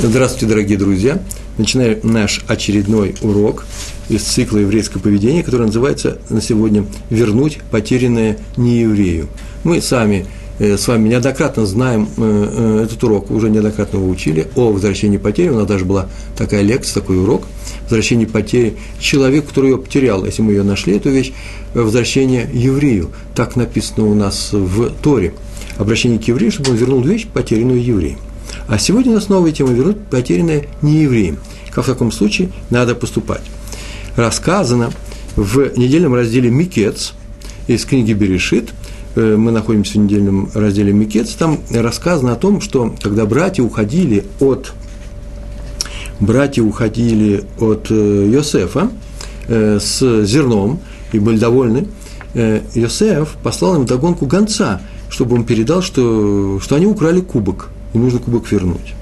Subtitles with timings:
[0.00, 1.20] Здравствуйте, дорогие друзья!
[1.58, 3.66] Начинаем наш очередной урок
[4.08, 9.26] из цикла еврейского поведения, который называется на сегодня «Вернуть потерянное нееврею».
[9.64, 10.26] Мы сами
[10.60, 15.16] э, с вами неоднократно знаем э, э, этот урок, уже неоднократно его учили, о возвращении
[15.16, 15.48] потери.
[15.48, 17.42] У нас даже была такая лекция, такой урок
[17.82, 20.24] «Возвращение потери человек, который ее потерял».
[20.24, 21.32] Если мы ее нашли, эту вещь,
[21.74, 23.10] возвращение еврею.
[23.34, 25.34] Так написано у нас в Торе.
[25.76, 28.18] Обращение к еврею, чтобы он вернул вещь, потерянную евреем.
[28.68, 31.38] А сегодня нас новая тема вернуть потерянное не евреям.
[31.70, 33.40] Как в таком случае надо поступать.
[34.14, 34.90] Рассказано
[35.36, 37.14] в недельном разделе Микец
[37.66, 38.70] из книги Берешит,
[39.14, 44.26] э, мы находимся в недельном разделе Микец, там рассказано о том, что когда братья уходили
[44.38, 44.74] от
[46.20, 48.90] братья уходили от э, Йосефа
[49.46, 50.80] э, с зерном
[51.12, 51.88] и были довольны,
[52.34, 58.18] Йосеф послал им догонку гонца, чтобы он передал, что, что они украли кубок– и нужно
[58.18, 58.94] кубок вернуть.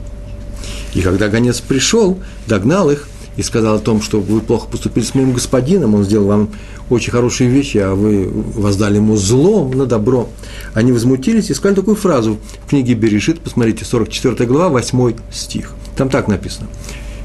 [0.94, 5.14] И когда гонец пришел, догнал их и сказал о том, что вы плохо поступили с
[5.14, 6.48] моим господином, он сделал вам
[6.88, 10.28] очень хорошие вещи, а вы воздали ему зло на добро.
[10.72, 15.74] Они возмутились и сказали такую фразу в книге Берешит, посмотрите, 44 глава, 8 стих.
[15.96, 16.68] Там так написано.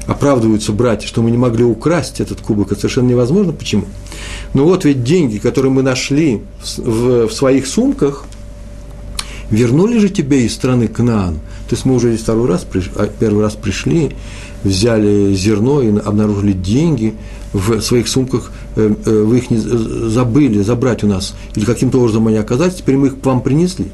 [0.06, 3.52] Оправдываются братья, что мы не могли украсть этот кубок, это совершенно невозможно.
[3.52, 3.84] Почему?
[4.52, 8.24] Ну вот ведь деньги, которые мы нашли в, в, в своих сумках,
[9.52, 11.38] вернули же тебе из страны Кнаан–
[11.72, 14.10] то есть мы уже здесь второй раз, а, первый раз пришли,
[14.62, 17.14] взяли зерно и обнаружили деньги
[17.54, 22.28] в своих сумках, э, э, вы их не забыли забрать у нас, или каким-то образом
[22.28, 23.86] они оказались, теперь мы их к вам принесли.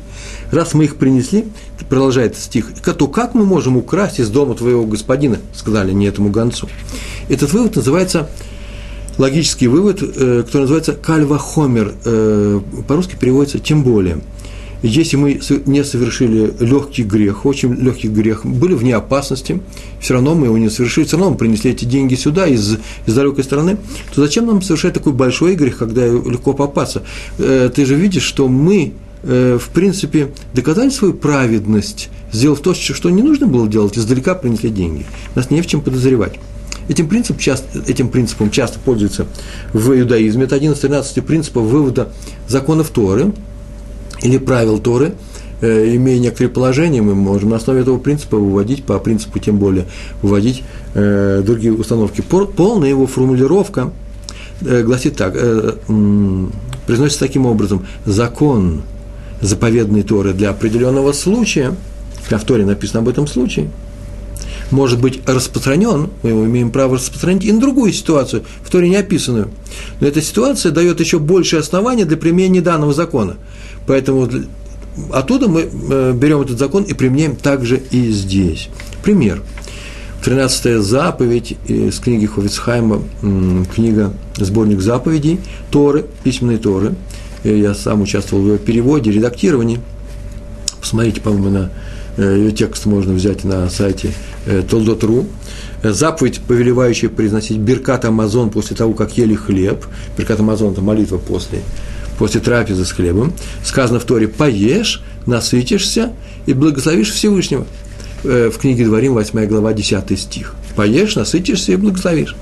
[0.50, 1.44] Раз мы их принесли,
[1.88, 6.68] продолжает стих, то как мы можем украсть из дома твоего господина, сказали не этому гонцу.
[7.28, 8.28] Этот вывод называется
[9.18, 11.94] логический вывод, э, который называется кальвахомер,
[12.88, 14.18] по-русски переводится «тем более»
[14.82, 19.60] если мы не совершили легкий грех, очень легкий грех, были вне опасности,
[20.00, 23.14] все равно мы его не совершили, все равно мы принесли эти деньги сюда из, из
[23.14, 23.76] далекой страны,
[24.14, 27.02] то зачем нам совершать такой большой грех, когда легко попасться?
[27.38, 28.92] Э, ты же видишь, что мы,
[29.24, 34.70] э, в принципе, доказали свою праведность, сделав то, что не нужно было делать, издалека принесли
[34.70, 35.06] деньги.
[35.34, 36.34] Нас не в чем подозревать.
[36.88, 39.26] Этим принципом, часто, этим принципом часто пользуются
[39.72, 40.44] в иудаизме.
[40.44, 42.12] Это один из 13 принципов вывода
[42.46, 43.32] законов Торы–
[44.22, 45.14] или правил Торы,
[45.60, 49.86] э, имея некоторые положения, мы можем на основе этого принципа выводить, по принципу тем более,
[50.22, 50.62] выводить
[50.94, 52.20] э, другие установки.
[52.20, 53.92] Полная его формулировка
[54.60, 55.74] э, гласит так, э,
[56.86, 58.82] произносится таким образом, закон
[59.40, 61.74] заповедной Торы для определенного случая,
[62.28, 63.70] в Торе написано об этом случае,
[64.70, 69.48] может быть распространен, мы имеем право распространить и на другую ситуацию, в Торе не описанную.
[70.00, 73.36] Но эта ситуация дает еще большее основание для применения данного закона–
[73.88, 74.28] Поэтому
[75.12, 78.68] оттуда мы э, берем этот закон и применяем также и здесь.
[79.02, 79.42] Пример.
[80.22, 83.02] 13 заповедь из книги Ховицхайма,
[83.72, 85.40] книга «Сборник заповедей»,
[85.70, 86.96] Торы, письменные Торы.
[87.44, 89.80] Я сам участвовал в ее переводе, редактировании.
[90.80, 91.70] Посмотрите, по-моему, на
[92.18, 94.12] э, ее текст можно взять на сайте
[94.44, 95.26] э, Толдот.ру.
[95.82, 99.86] Заповедь, повелевающая произносить Беркат Амазон после того, как ели хлеб.
[100.18, 101.60] Беркат Амазон– это молитва после
[102.18, 103.32] после трапезы с хлебом,
[103.64, 106.12] сказано в Торе, поешь, насытишься
[106.46, 107.66] и благословишь Всевышнего.
[108.24, 110.54] Э, в книге Дворим, 8 глава, 10 стих.
[110.76, 112.36] Поешь, насытишься и благословишь.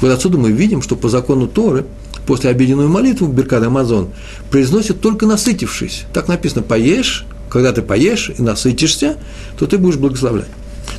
[0.00, 1.84] Вот отсюда мы видим, что по закону Торы
[2.26, 4.08] после обеденную молитву Беркад Амазон
[4.50, 6.04] произносит только насытившись.
[6.12, 9.16] Так написано, поешь, когда ты поешь и насытишься,
[9.58, 10.48] то ты будешь благословлять.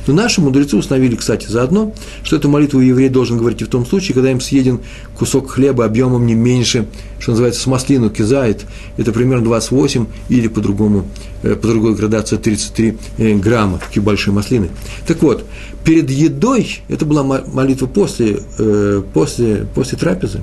[0.06, 3.86] Но наши мудрецы установили, кстати, заодно, что эту молитву еврей должен говорить и в том
[3.86, 4.80] случае, когда им съеден
[5.16, 6.86] кусок хлеба объемом не меньше,
[7.18, 8.66] что называется, с маслину кизает,
[8.96, 11.06] это примерно 28 или по-другому,
[11.42, 14.68] э, по другой градации 33 э, грамма, такие большие маслины.
[15.06, 15.44] Так вот,
[15.84, 20.40] перед едой, это была молитва после, э, после, после трапезы,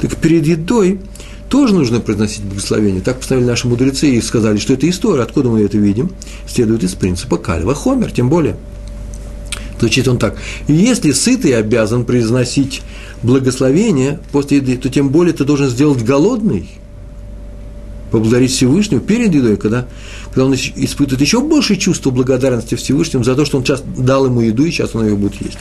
[0.00, 1.00] так перед едой
[1.50, 3.02] тоже нужно произносить благословение.
[3.02, 5.22] Так поставили наши мудрецы и сказали, что это история.
[5.22, 6.10] Откуда мы это видим?
[6.48, 8.56] Следует из принципа кальва хомер, тем более–
[9.84, 10.38] Звучит он так.
[10.66, 12.80] Если сытый обязан произносить
[13.22, 16.70] благословение после еды, то тем более ты должен сделать голодный,
[18.10, 19.86] поблагодарить Всевышнего перед едой, когда,
[20.28, 24.40] когда он испытывает еще больше чувство благодарности Всевышнему за то, что он сейчас дал ему
[24.40, 25.58] еду, и сейчас он ее будет есть.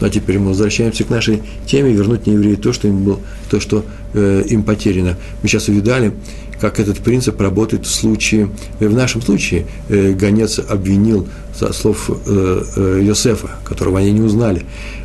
[0.00, 3.20] Ну а теперь мы возвращаемся к нашей теме, вернуть нееврею то, что им, было,
[3.50, 3.84] то, что,
[4.14, 5.18] э, им потеряно.
[5.42, 6.14] Мы сейчас увидали,
[6.62, 8.48] как этот принцип работает в случае,
[8.78, 11.26] э, в нашем случае, э, гонец обвинил,
[11.58, 14.62] со слов э, Йосефа, которого они не узнали,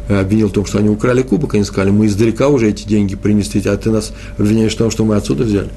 [0.08, 3.60] обвинил в том, что они украли кубок, они сказали, мы издалека уже эти деньги принесли,
[3.66, 5.70] а ты нас обвиняешь в том, что мы отсюда взяли.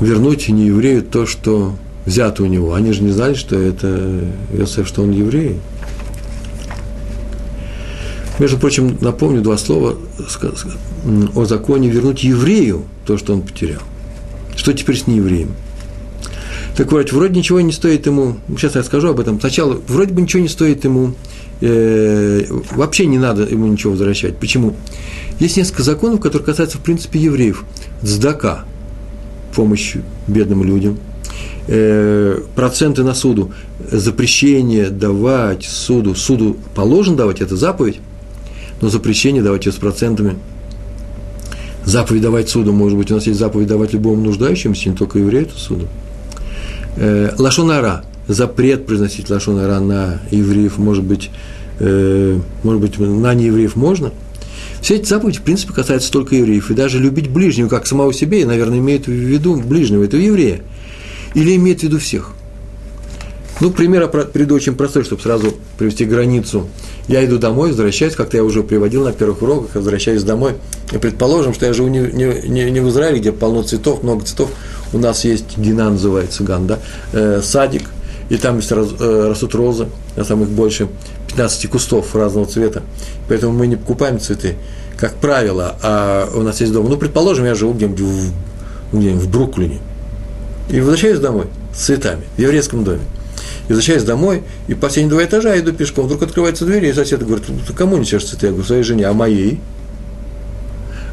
[0.00, 2.74] Вернуть не еврею то, что взято у него.
[2.74, 4.20] Они же не знали, что это
[4.52, 5.60] Иосиф, что он еврей.
[8.38, 9.96] Между прочим, напомню два слова
[11.34, 13.80] о законе вернуть еврею то, что он потерял.
[14.56, 15.50] Что теперь с неевреем?
[16.76, 20.22] Так вот, вроде ничего не стоит ему, сейчас я расскажу об этом, сначала вроде бы
[20.22, 21.14] ничего не стоит ему,
[21.60, 24.38] э, вообще не надо ему ничего возвращать.
[24.38, 24.74] Почему?
[25.38, 27.64] Есть несколько законов, которые касаются, в принципе, евреев.
[28.02, 28.64] Цдака,
[29.54, 29.94] помощь
[30.26, 30.98] бедным людям,
[31.68, 33.52] э, проценты на суду,
[33.88, 38.00] запрещение давать суду, суду положено давать, это заповедь,
[38.84, 40.36] но запрещение давать ее с процентами.
[41.86, 45.46] Заповедь давать суду, может быть, у нас есть заповедь давать любому нуждающемуся, не только еврею
[45.46, 45.88] это суду.
[46.98, 51.30] Э, лашонара, запрет произносить лашонара на евреев, может быть,
[51.78, 54.12] э, может быть, на неевреев можно.
[54.82, 56.70] Все эти заповеди, в принципе, касаются только евреев.
[56.70, 60.60] И даже любить ближнего, как самого себе, и, наверное, имеет в виду ближнего, этого еврея.
[61.32, 62.32] Или имеет в виду всех.
[63.60, 66.68] Ну, пример приведу очень простой, чтобы сразу привести границу
[67.06, 70.54] я иду домой, возвращаюсь, как-то я уже приводил на первых уроках, возвращаюсь домой.
[70.92, 74.50] И предположим, что я живу не, не, не в Израиле, где полно цветов, много цветов.
[74.92, 76.78] У нас есть гина, называется ган, да,
[77.12, 77.90] э, садик,
[78.30, 80.88] и там есть раз, э, растут розы, а там их больше
[81.28, 82.82] 15 кустов разного цвета.
[83.28, 84.56] Поэтому мы не покупаем цветы,
[84.96, 86.88] как правило, а у нас есть дом.
[86.88, 88.32] Ну, предположим, я живу где-нибудь в,
[88.92, 89.80] где в Бруклине.
[90.70, 93.02] И возвращаюсь домой с цветами в еврейском доме.
[93.68, 96.06] Возвращаюсь домой, и по последние два этажа иду пешком.
[96.06, 98.46] Вдруг открывается дверь, и сосед говорит, ну, ты кому несешь цветы?
[98.46, 99.60] Я говорю, своей жене, а моей?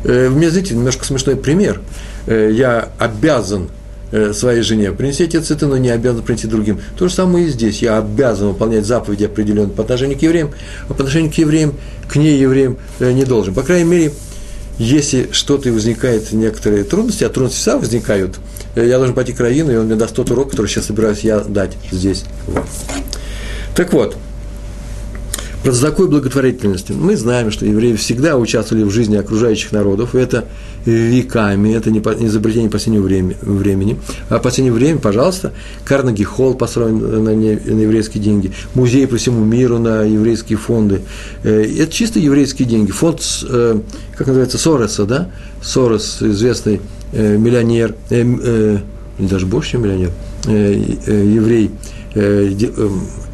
[0.03, 1.81] Э, мне, знаете, немножко смешной пример.
[2.27, 3.69] Э, я обязан
[4.11, 6.79] э, своей жене принести эти цветы, но не обязан принести другим.
[6.97, 7.81] То же самое и здесь.
[7.81, 10.51] Я обязан выполнять заповеди определенные по отношению к евреям,
[10.89, 11.75] а по отношению к евреям,
[12.07, 13.53] к неевреям не должен.
[13.53, 14.11] По крайней мере,
[14.81, 18.39] если что-то и возникает некоторые трудности, а трудности всегда возникают, э,
[18.75, 21.39] я должен пойти к Равину, и он мне даст тот урок, который сейчас собираюсь я
[21.39, 22.25] дать здесь.
[23.75, 24.17] Так вот,
[25.63, 26.91] про такой благотворительности.
[26.91, 30.45] Мы знаем, что евреи всегда участвовали в жизни окружающих народов, и это
[30.85, 33.99] веками, это не изобретение последнего времени.
[34.29, 35.53] А последнее время, пожалуйста,
[35.85, 41.01] Карнеги Холл построен на, на еврейские деньги, музей по всему миру на еврейские фонды.
[41.43, 42.91] Э, это чисто еврейские деньги.
[42.91, 43.79] Фонд, э,
[44.17, 45.29] как называется, Сороса, да?
[45.61, 47.95] Сорос, известный э, миллионер,
[49.19, 50.11] даже больше, чем миллионер,
[50.45, 51.71] еврей,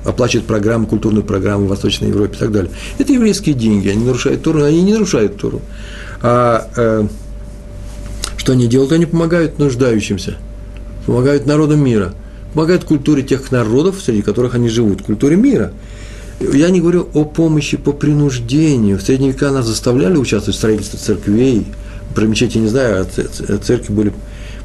[0.05, 2.71] оплачивает программы, культурную программу в Восточной Европе и так далее.
[2.97, 5.61] Это еврейские деньги, они нарушают Туру, они не нарушают Туру.
[6.21, 7.07] А э,
[8.37, 8.91] что они делают?
[8.91, 10.37] Они помогают нуждающимся,
[11.05, 12.13] помогают народам мира,
[12.53, 15.73] помогают культуре тех народов, среди которых они живут, культуре мира.
[16.39, 18.99] Я не говорю о помощи по принуждению.
[18.99, 21.65] В средние века нас заставляли участвовать в строительстве церквей.
[22.17, 24.11] Про мечети не знаю, а церкви были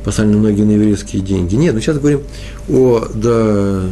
[0.07, 1.55] поставлены многие на еврейские деньги.
[1.55, 2.23] Нет, мы сейчас говорим
[2.71, 3.83] о да,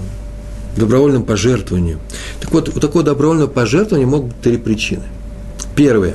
[0.78, 1.98] добровольном пожертвовании.
[2.40, 5.02] Так вот, у такого добровольного пожертвования могут быть три причины.
[5.76, 6.14] Первое.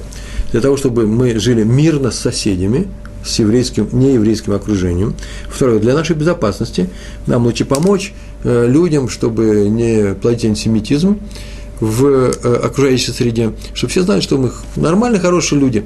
[0.53, 2.87] Для того, чтобы мы жили мирно с соседями,
[3.23, 5.13] с еврейским, нееврейским окружением.
[5.47, 6.89] Второе, для нашей безопасности
[7.27, 11.19] нам лучше помочь э, людям, чтобы не плодить антисемитизм
[11.79, 15.85] в э, окружающей среде, чтобы все знали, что мы нормальные, хорошие люди,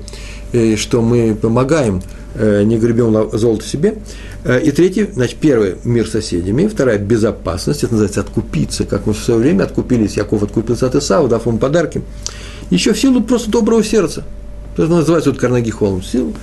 [0.51, 2.01] и что мы помогаем,
[2.35, 3.95] э, не гребем золото себе.
[4.43, 9.13] Э, и третье, значит, первое– мир с соседями, вторая– безопасность, это называется откупиться, как мы
[9.13, 12.01] в свое время откупились, Яков откупился от Исава, дав ему подарки.
[12.69, 14.23] Еще в силу просто доброго сердца.
[14.73, 16.01] Это называется вот Карнеги Холм.
[16.01, 16.33] В силу,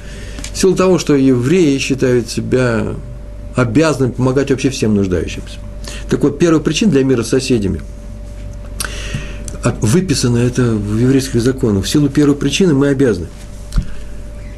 [0.52, 2.94] в силу того, что евреи считают себя
[3.54, 5.58] обязанными помогать вообще всем нуждающимся.
[6.10, 7.80] Так вот, первая причина для мира с соседями–
[9.80, 11.84] выписано это в еврейских законах.
[11.84, 13.28] В силу первой причины мы обязаны.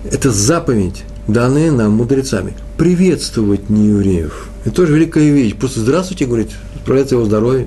[0.05, 2.55] Это заповедь, данная нам мудрецами.
[2.77, 4.49] Приветствовать неевреев.
[4.65, 5.55] Это тоже великая вещь.
[5.55, 6.51] Просто здравствуйте, говорить,
[6.83, 7.67] справляться его здоровье.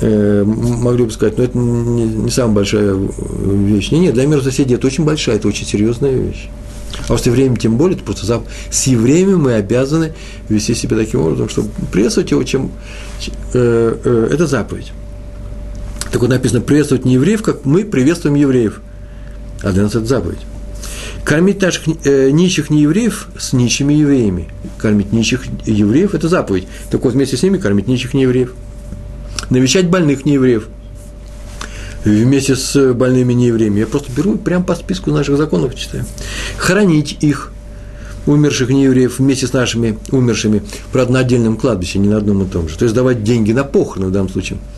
[0.00, 3.90] Э, могли бы сказать, но это не, не самая большая вещь.
[3.90, 6.48] Нет, нет, для мира соседей это очень большая, это очень серьезная вещь.
[7.08, 8.44] А с евреями тем более, это просто зап...
[8.70, 10.12] с евреями мы обязаны
[10.48, 12.70] вести себя таким образом, чтобы приветствовать его, чем
[13.52, 14.92] э, э, это заповедь.
[16.12, 18.80] Так вот написано, приветствовать не евреев, как мы приветствуем евреев.
[19.62, 20.40] А для нас это заповедь.
[21.30, 24.48] Кормить наших э, нищих неевреев с нищими евреями.
[24.78, 26.66] Кормить нищих евреев– это заповедь.
[26.90, 28.52] Так вот, вместе с ними кормить нищих неевреев.
[29.48, 30.66] Навещать больных неевреев.
[32.04, 33.78] Вместе с больными неевреями.
[33.78, 36.04] Я просто беру прямо по списку наших законов читаю.
[36.56, 37.52] Хранить их,
[38.26, 42.68] умерших неевреев, вместе с нашими умершими, правда, на отдельном кладбище, не на одном и том
[42.68, 42.76] же.
[42.76, 44.58] То есть давать деньги на похороны в данном случае–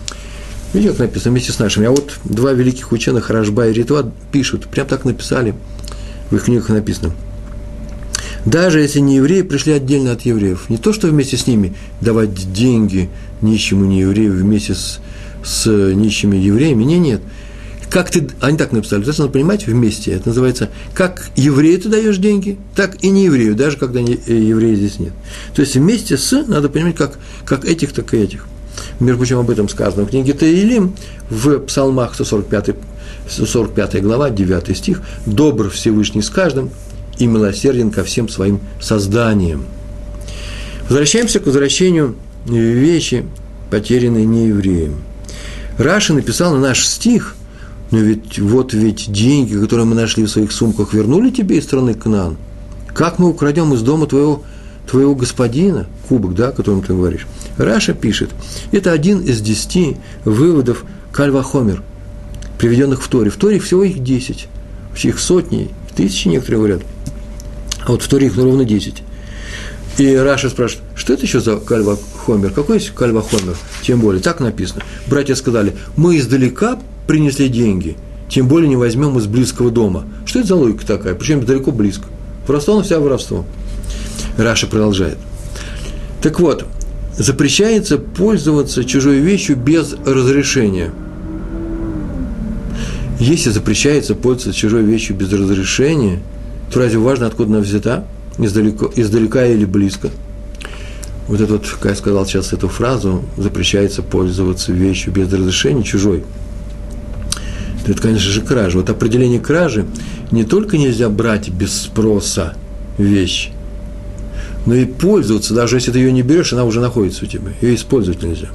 [0.72, 1.86] Видите, как написано вместе с нашими.
[1.86, 5.54] А вот два великих ученых, Рашба и Ритва, пишут, прям так написали,
[6.32, 7.12] в их книгах написано.
[8.44, 12.52] Даже если не евреи пришли отдельно от евреев, не то, что вместе с ними давать
[12.52, 13.08] деньги
[13.40, 14.98] нищему нееврею вместе с,
[15.44, 17.20] с нищими евреями, не, нет.
[17.88, 21.90] Как ты, они так написали, то есть надо понимать вместе, это называется, как еврею ты
[21.90, 25.12] даешь деньги, так и не еврею, даже когда не, э, еврея здесь нет.
[25.54, 28.46] То есть вместе с, надо понимать, как, как этих, так и этих.
[28.98, 30.94] Между прочим, об этом сказано в книге Таилим,
[31.28, 32.76] в Псалмах 145,
[33.32, 36.70] 145 глава, 9 стих, «Добр Всевышний с каждым,
[37.18, 39.64] и милосерден ко всем своим созданиям».
[40.88, 42.14] Возвращаемся к возвращению
[42.46, 43.24] вещи,
[43.70, 44.96] потерянной неевреем.
[45.78, 47.34] Раши написал на наш стих,
[47.90, 51.94] но ведь вот ведь деньги, которые мы нашли в своих сумках, вернули тебе из страны
[51.94, 52.36] Кнаан.
[52.94, 54.42] Как мы украдем из дома твоего,
[54.90, 57.26] твоего господина, кубок, да, о котором ты говоришь?
[57.56, 58.30] Раши пишет,
[58.70, 61.82] это один из десяти выводов каль ва-хомер,
[62.62, 63.28] приведенных в Торе.
[63.28, 64.46] В Торе всего их десять,
[65.02, 66.82] их сотни, тысячи некоторые говорят.
[67.84, 69.02] А вот в Торе их ровно десять.
[69.98, 72.52] И Раши спрашивает, что это еще за каль ва-хомер?
[72.52, 73.56] Какой есть кальва хомер?
[73.82, 74.82] Тем более, так написано.
[75.08, 76.78] Братья сказали, мы издалека
[77.08, 77.96] принесли деньги,
[78.28, 80.04] тем более не возьмем из близкого дома.
[80.24, 81.16] Что это за логика такая?
[81.16, 82.04] Причем далеко близко.
[82.46, 83.44] Воровство, оно всё воровство.
[84.38, 85.18] Раши продолжает.
[86.22, 86.64] Так вот,
[87.18, 90.92] запрещается пользоваться чужой вещью без разрешения.
[93.22, 96.18] Если запрещается пользоваться чужой вещью без разрешения,
[96.72, 98.04] то разве важно, откуда она взята?
[98.36, 100.10] издалека, издалека или близко.
[101.28, 106.24] Вот это вот, как я сказал сейчас эту фразу, запрещается пользоваться вещью без разрешения чужой.
[107.86, 108.78] Это, конечно же, кража.
[108.78, 109.86] Вот определение кражи
[110.32, 112.56] не только нельзя брать без спроса
[112.98, 113.50] вещь,
[114.66, 117.76] но и пользоваться, даже если ты ее не берешь, она уже находится у тебя, ее
[117.76, 118.48] использовать нельзя.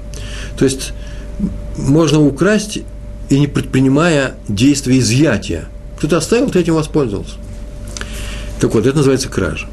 [0.58, 0.92] То есть
[1.78, 2.80] можно украсть
[3.30, 5.66] и не предпринимая действия изъятия.
[5.98, 7.36] Кто-то оставил, ты этим воспользовался.
[8.60, 9.68] Так вот, это называется кража.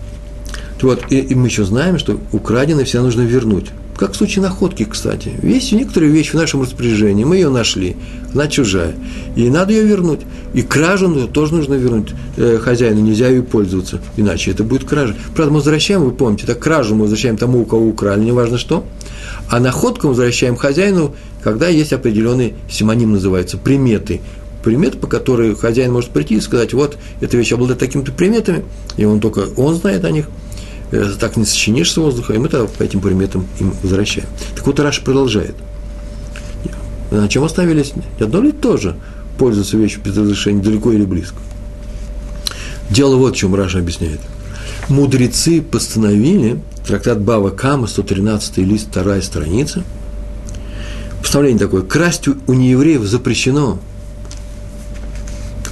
[0.80, 3.68] Вот, и, и мы еще знаем, что украденное всегда нужно вернуть.
[3.96, 5.32] Как в случае находки, кстати.
[5.42, 7.96] Есть некоторые вещи в нашем распоряжении, мы ее нашли,
[8.34, 8.94] она чужая,
[9.36, 10.20] и надо ее вернуть.
[10.52, 15.14] И кражу тоже нужно вернуть э, хозяину, нельзя ее пользоваться, иначе это будет кража.
[15.34, 18.84] Правда, мы возвращаем, вы помните, так кражу мы возвращаем тому, у кого украли, неважно что,
[19.48, 24.20] а находку возвращаем хозяину, когда есть определенный симаним называется, приметы
[24.62, 28.64] примет, по которой хозяин может прийти и сказать, вот, эта вещь обладает такими-то приметами,
[28.96, 30.26] и он только, он знает о них,
[30.90, 34.26] э, так не сочинишь с воздуха, и мы тогда по этим приметам им возвращаем.
[34.56, 35.54] Так вот, Раши продолжает.
[37.10, 37.92] На чем остановились?
[38.18, 38.96] Одно и то же
[39.38, 41.36] пользоваться вещью без разрешения, далеко или близко.
[42.90, 44.20] Дело вот в чем Раши объясняет.
[44.88, 49.82] Мудрецы постановили, трактат Бава Кама, 113 лист, вторая страница,
[51.20, 53.78] постановление такое, красть у неевреев запрещено–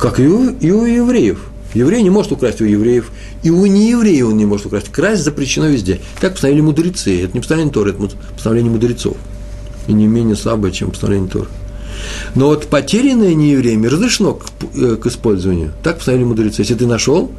[0.02, 1.38] как и у, и у евреев.
[1.74, 3.12] Еврей не может украсть у евреев,
[3.44, 4.88] и у неевреев он не может украсть.
[4.88, 6.00] Красть запрещено везде.
[6.20, 7.22] Так постановили мудрецы.
[7.22, 9.16] Это не постановление Торы, это постановление мудрецов.
[9.86, 11.46] И не менее слабое, чем постановление Торы.
[12.34, 15.72] Но вот потерянное неевреями разрешено к, э, к использованию.
[15.84, 16.62] Так постановили мудрецы.
[16.62, 17.30] Если ты нашел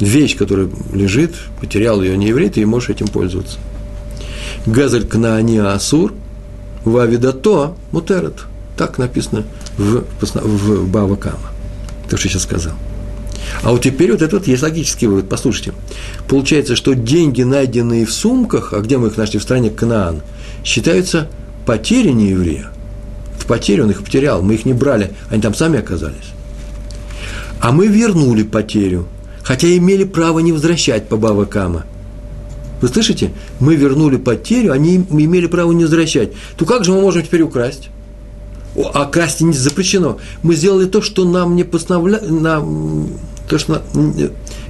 [0.00, 3.58] вещь, которая лежит, потерял ее нееврей, ты можешь этим пользоваться.
[4.66, 6.12] Газель кнаани асур,
[6.84, 8.44] вавидато мутерет.
[8.76, 9.44] Так написано
[9.76, 11.50] в, в Бава Кама.
[12.08, 12.74] То, что я сейчас сказал.
[13.62, 15.28] А вот теперь вот этот есть логический вывод.
[15.28, 15.74] Послушайте.
[16.28, 20.22] Получается, что деньги, найденные в сумках, а где мы их нашли в стране Кнаан,
[20.64, 21.28] считаются
[21.66, 22.70] потерей еврея.
[23.38, 26.32] В потере он их потерял, мы их не брали, они там сами оказались.
[27.60, 29.06] А мы вернули потерю,
[29.44, 31.84] хотя имели право не возвращать по Бава Кама.
[32.80, 33.30] Вы слышите?
[33.60, 36.32] Мы вернули потерю, они имели право не возвращать.
[36.56, 37.90] То как же мы можем теперь украсть?
[38.92, 40.18] а красть не запрещено.
[40.42, 43.08] Мы сделали то, что нам не постановляли, нам,
[43.48, 43.82] то, что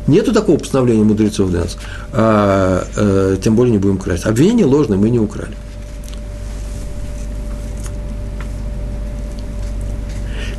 [0.07, 1.77] нету такого постановления мудрецов для нас,
[2.13, 4.27] а, а, тем более не будем красть.
[4.27, 5.55] Обвинение ложное, мы не украли.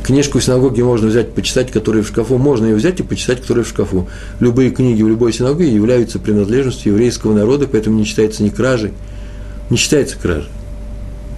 [0.06, 2.38] Книжку в синагоге можно взять, почитать, которые в шкафу.
[2.38, 4.08] Можно ее взять и почитать, которые в шкафу.
[4.38, 8.92] Любые книги в любой синагоге являются принадлежностью еврейского народа, поэтому не считается ни кражей,
[9.68, 10.48] не считается кражей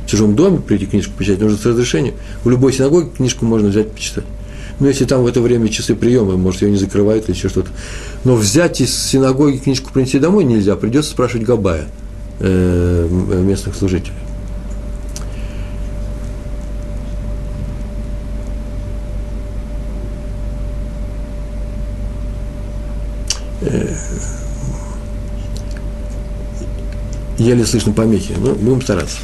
[0.08, 2.14] в чужом доме прийти книжку почитать, нужно с разрешения.
[2.42, 4.25] В любой синагоге книжку можно взять почитать.
[4.80, 7.68] Но если там в это время часы приема, может, ее не закрывают или еще что-то.
[8.25, 11.88] Но взять из синагоги книжку принести домой нельзя, придется спрашивать Габая,
[12.40, 13.08] э,
[13.42, 14.14] местных служителей.
[27.38, 29.18] Еле слышно помехи, но будем стараться.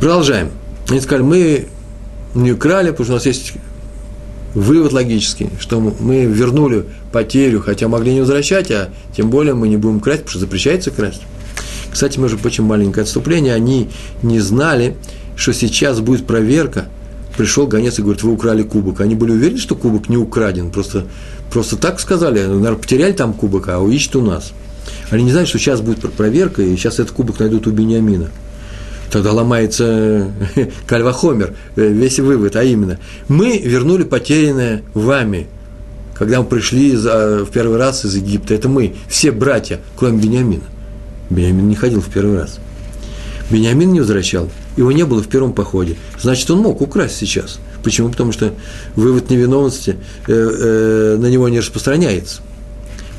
[0.00, 0.50] Продолжаем.
[0.88, 1.68] Они сказали, мы
[2.34, 3.52] не украли, потому что у нас есть
[4.54, 9.76] вывод логический, что мы вернули потерю, хотя могли не возвращать, а тем более мы не
[9.76, 11.22] будем красть, потому что запрещается красть.
[11.90, 13.88] Кстати, между прочим, маленькое отступление, они
[14.22, 14.96] не знали,
[15.36, 16.86] что сейчас будет проверка,
[17.36, 19.00] пришел гонец и говорит, вы украли кубок.
[19.00, 21.04] Они были уверены, что кубок не украден, просто,
[21.54, 24.52] просто так сказали, наверное, потеряли там кубок, а ищут у нас.
[25.10, 28.28] Они не знают, что сейчас будет проверка, и сейчас этот кубок найдут у Бениамина.
[29.12, 30.32] Тогда ломается
[30.88, 35.46] кальвахомер, э, весь вывод, а именно, мы вернули потерянное вами,
[36.14, 38.52] когда мы пришли в первый раз из Египта.
[38.54, 40.64] Это мы, все братья, кроме Бениамина.
[41.30, 42.58] Бениамин не ходил в первый раз.
[43.48, 45.94] Бениамин не возвращал, его не было в первом походе.
[46.20, 47.60] Значит, он мог украсть сейчас.
[47.84, 48.08] Почему?
[48.08, 48.54] Потому что
[48.96, 52.40] вывод невиновности э, э, на него не распространяется.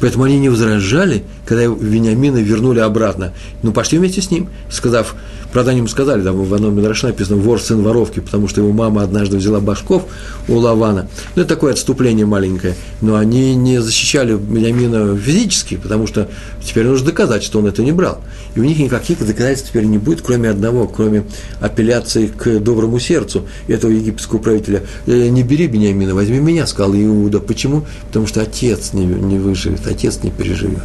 [0.02, 3.34] Поэтому они не возражали, когда Вениамина вернули обратно.
[3.64, 5.16] Ну, пошли вместе с ним, сказав,
[5.56, 8.74] Правда, они ему сказали, да, в одном Мидраше написано «вор сын воровки», потому что его
[8.74, 10.04] мама однажды взяла башков
[10.50, 11.08] у Лавана.
[11.34, 12.76] Ну, это такое отступление маленькое.
[13.00, 16.28] Но они не защищали Бениамина физически, потому что
[16.62, 18.20] теперь нужно доказать, что он это не брал.
[18.56, 21.24] И у них никаких доказательств теперь не будет, кроме одного, кроме
[21.62, 24.84] апелляции к доброму сердцу этого египетского правителя.
[25.06, 27.40] «Э, «Не бери Бениамина, возьми меня», сказал Иуда.
[27.40, 27.86] Почему?
[28.08, 30.84] Потому что отец не, не выживет, отец не переживет.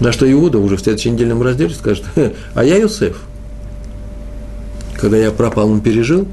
[0.00, 2.04] На что Иуда уже в следующем недельном разделе скажет,
[2.54, 3.16] а я Юсеф
[4.98, 6.26] когда я пропал, он пережил.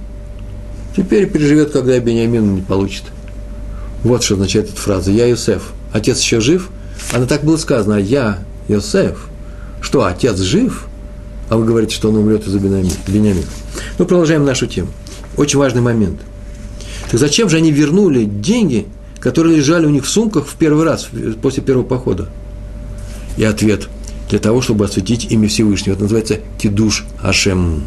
[0.98, 3.04] Теперь переживет, когда Бениамин не получит.
[4.04, 5.12] Вот что означает эта фраза.
[5.12, 5.72] Я Юсеф.
[5.94, 6.70] Отец еще жив?
[7.14, 7.96] Она так было сказано.
[7.96, 9.28] Я Юсеф.
[9.82, 10.88] Что, отец жив?
[11.50, 13.46] А вы говорите, что он умрет из-за Бениамина.
[14.00, 14.90] Ну, продолжаем нашу тему.
[15.38, 16.20] Очень важный момент.
[17.12, 18.88] Так зачем же они вернули деньги,
[19.26, 21.10] которые лежали у них в сумках в первый раз,
[21.42, 22.30] после первого похода?
[23.38, 23.90] И ответ–
[24.30, 25.94] для того, чтобы осветить имя Всевышнего.
[25.94, 27.84] Это называется Кидуш Ашем.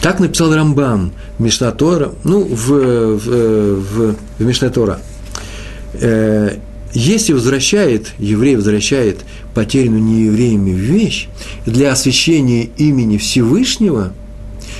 [0.00, 5.00] Так написал Рамбам Мишнатора, ну, в, в, в, в Мишнатора.
[5.94, 6.58] Э,
[6.92, 9.20] если возвращает, еврей возвращает
[9.54, 11.28] потерянную неевреями вещь
[11.64, 14.12] для освящения имени Всевышнего,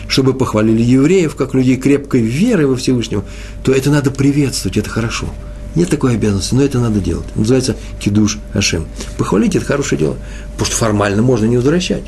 [0.09, 3.25] чтобы похвалили евреев, как людей крепкой веры во Всевышнего,
[3.63, 5.27] то это надо приветствовать, это хорошо.
[5.75, 7.27] Нет такой обязанности, но это надо делать.
[7.35, 8.87] называется кидуш Ашем.
[9.19, 10.17] Похвалить– это хорошее дело,
[10.53, 12.05] потому что формально можно не возвращать.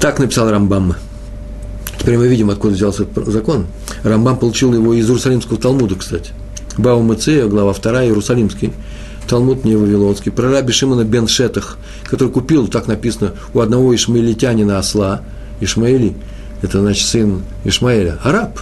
[0.00, 0.94] Так написал Рамбам.
[1.98, 3.66] Теперь мы видим, откуда взялся закон.
[4.04, 6.32] Рамбам получил его из Иерусалимского Талмуда, кстати.
[6.78, 8.72] Бау Мацея, глава 2, Иерусалимский.
[9.26, 10.30] Талмуд не Вавилонский.
[10.30, 15.22] Про раби Шимона бен Шетах, который купил, так написано, у одного ишмаилитянина осла.
[15.60, 16.14] Ишмаили,
[16.62, 18.60] это значит сын Ишмаэля, араб.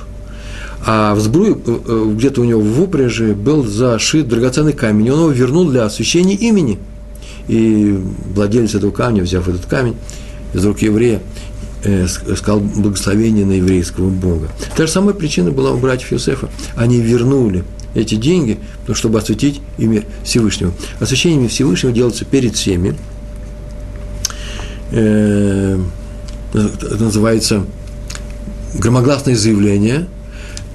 [0.87, 5.11] А в сбруе, э, э, где-то у него в упряжи, был зашит драгоценный камень, и
[5.11, 6.79] он его вернул для освящения имени.
[7.49, 7.99] И
[8.35, 9.97] владелец этого камня, взяв этот камень
[10.53, 11.23] из рук еврея,
[11.85, 14.49] э, сказал благословение на еврейского Бога.
[14.77, 16.51] Та же самая причина была у братьев Юсефа.
[16.77, 20.73] Они вернули эти деньги, ну, чтобы осветить имя Всевышнего.
[21.01, 22.95] Освящение имя Всевышнего делается перед всеми.
[26.55, 27.65] Это называется
[28.75, 30.07] громогласное заявление.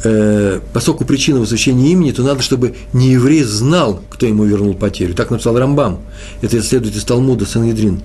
[0.04, 5.14] Э, поскольку причина возвращения имени, то надо, чтобы не еврей знал, кто ему вернул потерю.
[5.14, 6.00] Так написал Рамбам.
[6.42, 8.02] Это следует из Талмуда Сангедрин.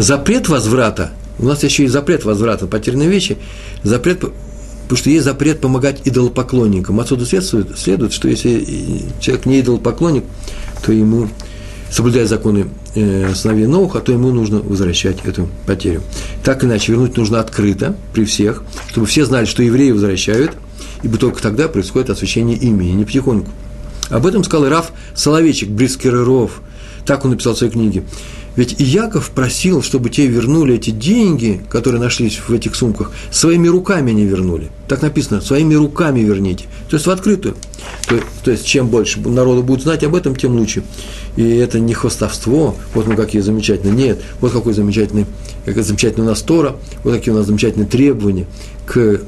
[0.00, 3.38] запрет возврата, у нас еще и запрет возврата потерянной вещи,
[3.82, 7.00] запрет, потому что есть запрет помогать идолопоклонникам.
[7.00, 8.66] Отсюда следует, следует, что если
[9.20, 10.24] человек не идолопоклонник,
[10.84, 11.28] то ему,
[11.90, 16.02] соблюдая законы э, сыновей Ноуха, то ему нужно возвращать эту потерю.
[16.44, 20.52] Так иначе, вернуть нужно открыто, при всех, чтобы все знали, что евреи возвращают,
[21.02, 23.50] ибо только тогда происходит освящение имени, не потихоньку.
[24.08, 26.60] Об этом сказал Раф Соловейчик, Брискереров,
[27.06, 28.04] так он написал в своей книге.
[28.56, 34.10] Ведь Яков просил, чтобы те вернули эти деньги, которые нашлись в этих сумках, своими руками
[34.10, 34.70] не вернули.
[34.88, 36.64] Так написано, своими руками верните.
[36.88, 37.54] То есть в открытую.
[38.08, 40.82] То, то есть чем больше народу будет знать об этом, тем лучше.
[41.36, 43.94] И это не хвостовство, вот мы какие замечательные.
[43.94, 45.26] Нет, вот какой замечательный,
[45.64, 48.46] какая замечательная у нас Тора, вот какие у нас замечательные требования
[48.84, 49.20] к,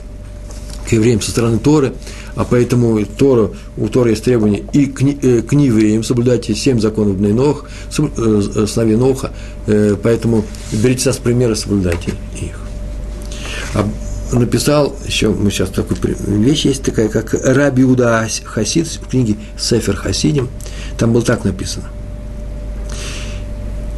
[0.93, 1.95] к евреям со стороны Торы–
[2.35, 7.17] а поэтому Тора, у Тора есть требования и к, э, к евреям, соблюдайте семь законов
[7.17, 9.33] Бнейнох, э, сыновей Ноха,
[9.67, 12.59] э, поэтому берите нас примеры, соблюдайте их.
[13.75, 13.87] А
[14.33, 17.85] написал, еще мы сейчас такую вещь есть такая, как Раби
[18.45, 20.49] Хасид в книге Сефер Хасидим,
[20.99, 21.85] там было так написано.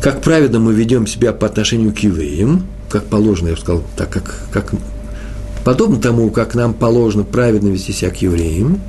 [0.00, 4.10] Как праведно мы ведем себя по отношению к евреям, как положено, я бы сказал, так
[4.10, 4.72] как, как
[5.64, 8.80] подобно тому, как нам положено праведно вести себя к евреям,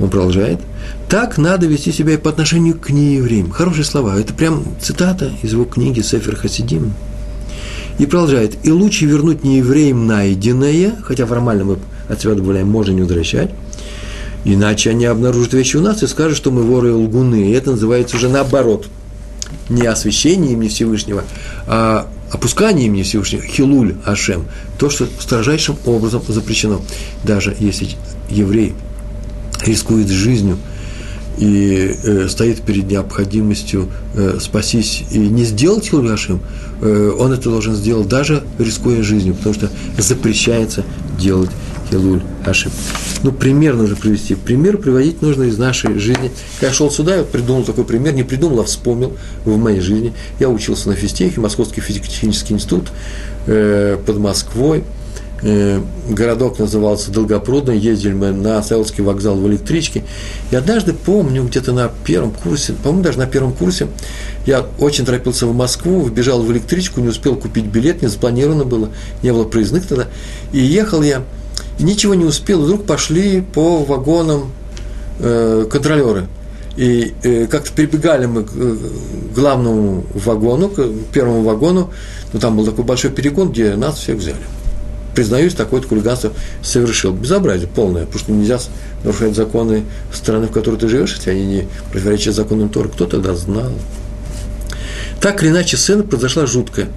[0.00, 0.58] он продолжает,
[1.08, 3.50] так надо вести себя и по отношению к неевреям.
[3.50, 4.18] Хорошие слова.
[4.18, 6.92] Это прям цитата из его книги Сефер Хасидим.
[7.98, 8.56] И продолжает.
[8.64, 11.78] И лучше вернуть не евреям найденное, хотя формально мы
[12.08, 13.50] от себя добавляем, можно не возвращать,
[14.44, 17.50] иначе они обнаружат вещи у нас и скажут, что мы воры и лгуны.
[17.50, 18.88] И это называется уже наоборот.
[19.68, 21.22] Не освящение имени Всевышнего,
[21.66, 24.44] а опускание имени Всевышнего, хилуль Ашем,
[24.78, 26.82] то, что строжайшим образом запрещено.
[27.22, 27.88] Даже если
[28.28, 28.74] еврей
[29.64, 30.58] рискует жизнью–
[31.38, 36.40] и э, стоит перед необходимостью э, спастись и не сделать Хилгашим,
[36.80, 40.84] э, он это должен сделать даже рискуя жизнью, потому что запрещается
[41.18, 41.50] делать
[41.94, 42.72] Хилуль Ашим.
[43.22, 44.34] Ну, пример нужно привести.
[44.34, 46.32] Пример приводить нужно из нашей жизни.
[46.54, 49.12] Когда я шел сюда, я придумал такой пример, не придумал, а вспомнил
[49.44, 50.12] в моей жизни.
[50.40, 52.88] Я учился на физтехе, Московский физико-технический институт
[53.46, 54.82] э, под Москвой.
[55.42, 60.02] Э, городок назывался Долгопрудный, ездили мы на Саилский вокзал в электричке.
[60.50, 63.86] И однажды помню, где-то на первом курсе, по-моему, даже на первом курсе,
[64.46, 68.88] я очень торопился в Москву, вбежал в электричку, не успел купить билет, не запланировано было,
[69.22, 70.08] не было проездных тогда.
[70.52, 71.22] И ехал я,
[71.78, 74.52] ничего не успел, вдруг пошли по вагонам
[75.18, 76.26] э, контролеры.
[76.76, 78.76] И э, как-то перебегали мы к э,
[79.34, 81.90] главному вагону, к первому вагону,
[82.32, 84.40] но там был такой большой перегон, где нас всех взяли
[85.14, 86.32] признаюсь, такое-то хулиганство
[86.62, 87.12] совершил.
[87.12, 88.58] Безобразие полное, потому что нельзя
[89.04, 92.88] нарушать законы страны, в которой ты живешь, если они не противоречат законам Тора.
[92.88, 93.70] Кто тогда знал?
[95.24, 96.88] Так или иначе, сцена произошла жуткая.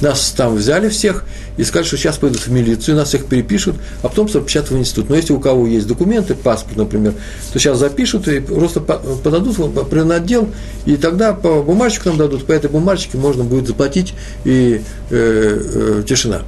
[0.00, 1.26] Нас там взяли всех
[1.58, 5.10] и сказали, что сейчас пойдут в милицию, нас всех перепишут, а потом запечатают в институт.
[5.10, 7.12] Но если у кого есть документы, паспорт, например,
[7.52, 10.48] то сейчас запишут и просто подадут в отдел,
[10.86, 14.14] и тогда по бумажечку нам дадут, по этой бумажечке можно будет заплатить,
[14.46, 16.40] и э, э, тишина.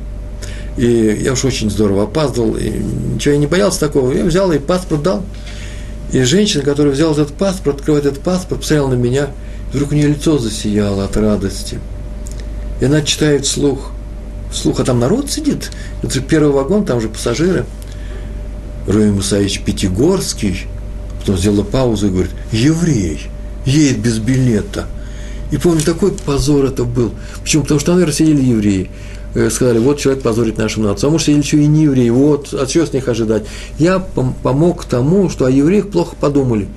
[0.78, 4.10] И я уж очень здорово опаздывал, и ничего я не боялся такого.
[4.10, 5.22] Я взял и паспорт дал.
[6.12, 9.28] И женщина, которая взяла этот паспорт, открывает этот паспорт, посмотрела на меня,
[9.72, 11.78] вдруг у нее лицо засияло от радости.
[12.80, 13.92] И она читает слух.
[14.52, 15.70] Слух, а там народ сидит.
[16.02, 17.64] Это же первый вагон, там же пассажиры.
[18.86, 20.66] Руи Мусаевич Пятигорский,
[21.18, 23.20] потом сделала паузу и говорит, еврей,
[23.64, 24.86] едет без билета.
[25.50, 27.12] И помню, такой позор это был.
[27.42, 27.62] Почему?
[27.62, 28.90] Потому что, наверное, сидели евреи.
[29.34, 31.08] Э, сказали, вот человек позорит нашу нацию.
[31.08, 33.42] А может, или еще и не евреи, вот, а чего с них ожидать?
[33.78, 36.68] Я пом- помог тому, что о евреях плохо подумали.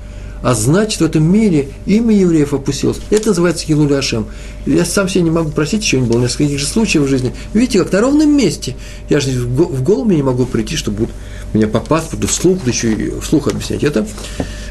[0.42, 2.98] А значит, в этом мире имя евреев опустилось.
[3.10, 4.26] Это называется Хилули Ашем.
[4.66, 7.34] Я сам себе не могу просить, еще не было несколько таких же случаев в жизни.
[7.52, 8.74] Видите, как на ровном месте.
[9.08, 11.10] Я же в голову не могу прийти, что будут
[11.52, 13.84] меня по паспорту вслух, да еще и вслух объяснять.
[13.84, 14.06] Это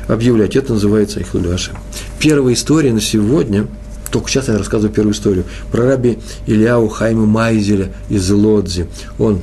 [0.07, 0.55] объявлять.
[0.55, 1.75] Это называется Хилули Ашем.
[2.19, 3.67] Первая история на сегодня–
[4.11, 8.87] только сейчас я рассказываю первую историю про раби Ильяу Хайма Майзеля из Лодзи.
[9.17, 9.39] Он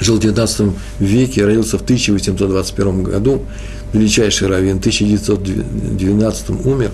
[0.00, 3.44] жил в 19 веке, родился в 1821 году,
[3.92, 6.90] величайший раввин, в 1912 умер,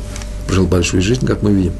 [0.46, 1.72] прожил большую жизнь, как мы видим,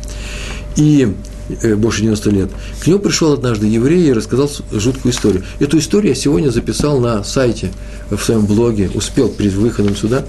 [0.77, 1.14] и
[1.62, 2.50] э, больше 90 лет.
[2.83, 5.44] К нему пришел однажды еврей и рассказал жуткую историю.
[5.61, 7.70] Эту историю я сегодня записал на сайте,
[8.11, 10.24] в своем блоге, успел перед выходом сюда,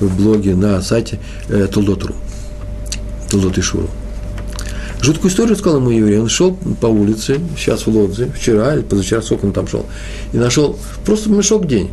[0.00, 2.14] в блоге на сайте э, Тулдот.ру,
[3.30, 3.88] Тулдот Ишуру.
[5.02, 6.18] Жуткую историю сказал ему еврей.
[6.18, 9.86] Он шел по улице, сейчас в Лодзе, вчера или позавчера, сколько он там шел,
[10.32, 11.92] и нашел просто мешок денег.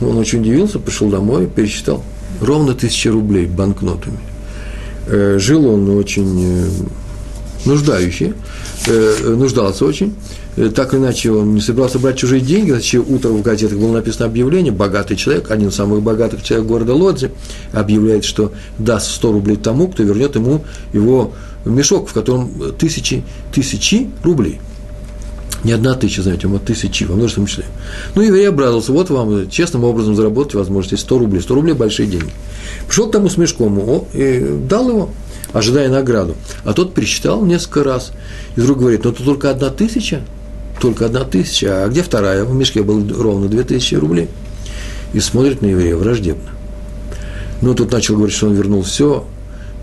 [0.00, 2.02] Он очень удивился, пришел домой, пересчитал.
[2.40, 4.18] Ровно тысяча рублей банкнотами.
[5.06, 6.68] Э, жил он очень э,
[7.64, 8.34] нуждающий,
[8.86, 10.14] э, нуждался очень.
[10.74, 12.70] Так или иначе, он не собирался брать чужие деньги.
[12.70, 14.72] Значит, утром в газетах было написано объявление.
[14.72, 17.30] Богатый человек, один из самых богатых человек города Лодзи,
[17.72, 21.34] объявляет, что даст 100 рублей тому, кто вернет ему его
[21.66, 24.58] мешок, в котором тысячи, тысячи рублей.
[25.64, 27.64] Не одна тысяча, знаете, а тысячи, во множественном числе.
[28.14, 31.40] Ну, еврей обрадовался, вот вам честным образом заработать возможность 100 рублей.
[31.42, 32.30] 100 рублей– большие деньги.
[32.86, 35.10] Пришел к тому с о, и дал его,
[35.52, 36.36] ожидая награду.
[36.64, 38.12] А тот пересчитал несколько раз.
[38.56, 40.22] И вдруг говорит, ну, это только одна тысяча,
[40.80, 42.44] только одна тысяча, а где вторая?
[42.44, 44.28] В мешке было ровно две тысячи рублей.
[45.12, 46.50] И смотрит на еврея враждебно.
[47.62, 49.24] Ну, тут начал говорить, что он вернул все,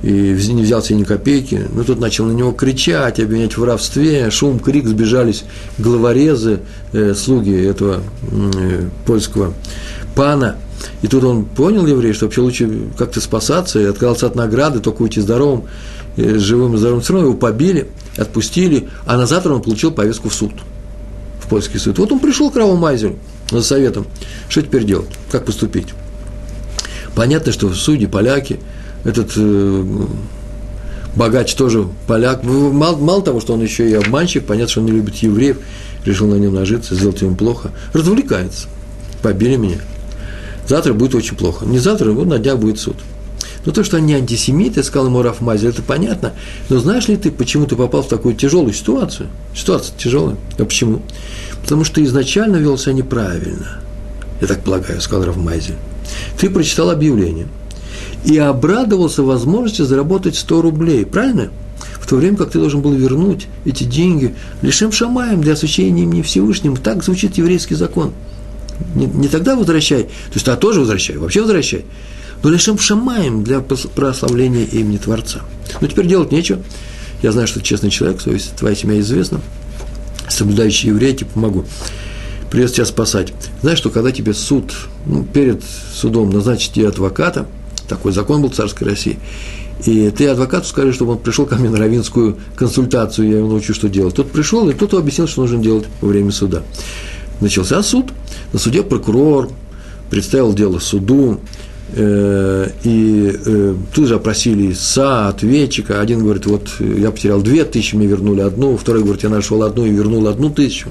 [0.04, 1.66] и не взял себе ни копейки.
[1.74, 5.46] Ну, тут начал на него кричать, обвинять в воровстве, шум, крик, сбежались
[5.78, 6.60] главорезы,
[6.92, 9.54] э, слуги этого э, польского
[10.14, 10.58] пана.
[11.02, 15.04] И тут он понял, еврей, что вообще лучше как-то спасаться и отказался от награды, только
[15.04, 15.64] уйти здоровым,
[16.18, 17.02] э, живым и здоровым.
[17.02, 17.88] Все равно его побили,
[18.18, 20.52] отпустили, а на завтра он получил повестку в суд,
[21.42, 21.98] в польский суд.
[21.98, 23.16] Вот он пришел к Раву Майзеру
[23.50, 24.06] за советом,
[24.50, 25.88] что теперь делать, как поступить.
[27.16, 28.60] Понятно, что судьи, поляки–
[29.04, 29.86] этот э,
[31.16, 32.44] богач тоже поляк.
[32.44, 35.58] Мало, мало того, что он еще и обманщик, понятно, что он не любит евреев,
[36.06, 37.72] решил на нем нажиться, сделать ему плохо.
[37.94, 38.68] Развлекается.
[39.22, 39.78] Побили меня.
[40.68, 41.66] Завтра будет очень плохо.
[41.66, 42.96] Не завтра, вот на днях будет суд.
[43.66, 46.34] Но то, что они антисемиты, сказал ему Раф Мазель, это понятно.
[46.70, 49.30] Но знаешь ли ты, почему ты попал в такую тяжелую ситуацию?
[49.56, 50.36] Ситуация тяжелая.
[50.58, 51.02] А почему?
[51.62, 53.80] Потому что изначально вел себя неправильно.
[54.42, 55.76] Я так полагаю, сказал Раф Мазель.
[56.38, 57.48] Ты прочитал объявление
[58.26, 61.06] и обрадовался возможности заработать 100 рублей.
[61.06, 61.50] Правильно?
[62.04, 66.22] в то время как ты должен был вернуть эти деньги лишим шамаем для освящения имени
[66.22, 66.76] Всевышним.
[66.76, 68.12] Так звучит еврейский закон.
[68.94, 71.86] Не, не тогда возвращай, то есть а тоже возвращай, вообще возвращай,
[72.42, 75.42] но лишим шамаем для прославления имени Творца.
[75.80, 76.62] Но теперь делать нечего.
[77.22, 79.40] Я знаю, что ты честный человек, то есть твоя семья известна,
[80.28, 81.64] соблюдающий еврей, тебе помогу.
[82.52, 83.32] Придется тебя спасать.
[83.62, 84.74] Знаешь, что когда тебе суд,
[85.06, 87.48] ну, перед судом назначит тебе адвоката,
[87.88, 89.20] такой закон был в царской России,
[89.86, 93.74] и ты адвокату скажешь, чтобы он пришел ко мне на равинскую консультацию, я его научу,
[93.74, 94.16] что делать.
[94.16, 96.64] Тот пришел, и тот объяснил, что нужно делать во время суда.
[97.42, 98.06] Начался суд.
[98.54, 99.50] На суде прокурор
[100.10, 101.40] представил дело суду,
[101.94, 106.00] э, и э, тут же опросили ИСа, ответчика.
[106.00, 108.78] Один говорит, вот я потерял две тысячи, мне вернули одну.
[108.78, 110.90] Второй говорит, я нашел одну и вернул одну тысячу.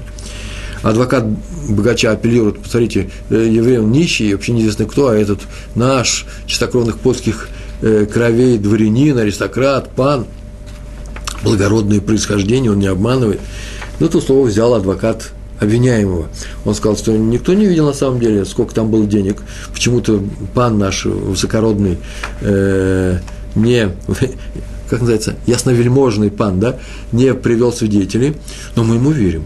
[0.83, 1.25] Адвокат
[1.69, 5.39] богача апеллирует, посмотрите, э, еврей он нищий, вообще неизвестно кто, а этот
[5.75, 7.49] наш чистокровных польских
[7.85, 10.25] Э, кровей дворянин, аристократ, пан,
[11.43, 13.41] благородное происхождение, он не обманывает.
[13.99, 16.27] Ну, то слово взял адвокат обвиняемого.
[16.63, 19.41] Он сказал, что никто не видел на самом деле, сколько там было денег.
[19.73, 21.97] Почему-то пан наш высокородный
[22.39, 23.17] э,
[23.55, 23.89] не,
[24.89, 26.77] как называется, ясновельможный пан, да,
[27.11, 28.37] не привел свидетелей,
[28.77, 29.43] но мы ему верим.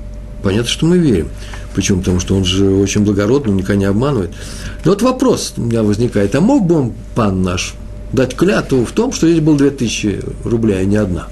[0.48, 1.28] Понятно, что мы верим.
[1.76, 2.00] Почему?
[2.00, 4.32] Потому что он же очень благородный, он никогда не обманывает.
[4.86, 7.74] Но вот вопрос у меня возникает, а мог бы он, пан наш,
[8.14, 11.28] дать клятву в том, что здесь было 2000 рублей, а не одна.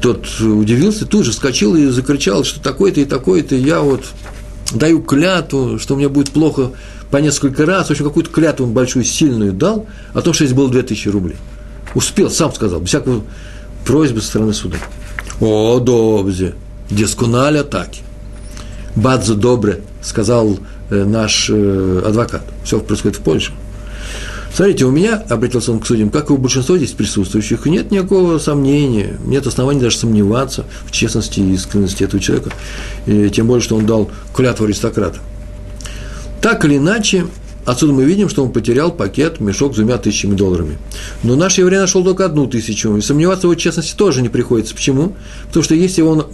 [0.00, 4.06] Тот удивился, тут же вскочил и закричал, что такой-то и такой-то, я вот
[4.72, 6.70] даю клятву, что мне будет плохо
[7.10, 10.56] по несколько раз, в общем, какую-то клятву он большую, сильную дал, о том, что здесь
[10.56, 11.36] было 2000 рублей.
[11.94, 13.24] Успел, сам сказал, без всякого
[13.84, 14.78] просьбы со стороны суда.
[15.38, 16.54] О, добзе,
[16.90, 18.00] дискуналь атаки.
[18.96, 20.58] Бадзо добре, сказал
[20.90, 22.42] э, наш э, адвокат.
[22.64, 23.52] Все происходит в Польше.
[24.52, 28.38] Смотрите, у меня, обратился он к судьям, как и у большинства здесь присутствующих, нет никакого
[28.38, 32.50] сомнения, нет оснований даже сомневаться в честности и искренности этого человека,
[33.06, 35.20] и тем более, что он дал клятву аристократа.
[36.40, 37.26] Так или иначе,
[37.64, 40.78] отсюда мы видим, что он потерял пакет, мешок с двумя тысячами долларами.
[41.22, 44.74] Но наш еврей нашел только одну тысячу, и сомневаться в его честности тоже не приходится.
[44.74, 45.14] Почему?
[45.46, 46.26] Потому что если он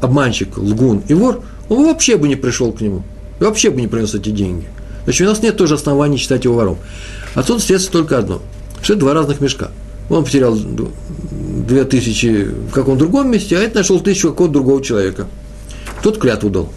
[0.00, 3.02] обманщик, лгун и вор, он вообще бы не пришел к нему,
[3.38, 4.66] вообще бы не принес эти деньги.
[5.04, 6.78] Значит, у нас нет тоже оснований считать его вором.
[7.34, 8.42] Отсюда следует только одно,
[8.82, 9.70] что это два разных мешка.
[10.08, 15.26] Он потерял две тысячи в каком-то другом месте, а это нашел тысячу какого-то другого человека.
[16.02, 16.72] Тот клятву дал.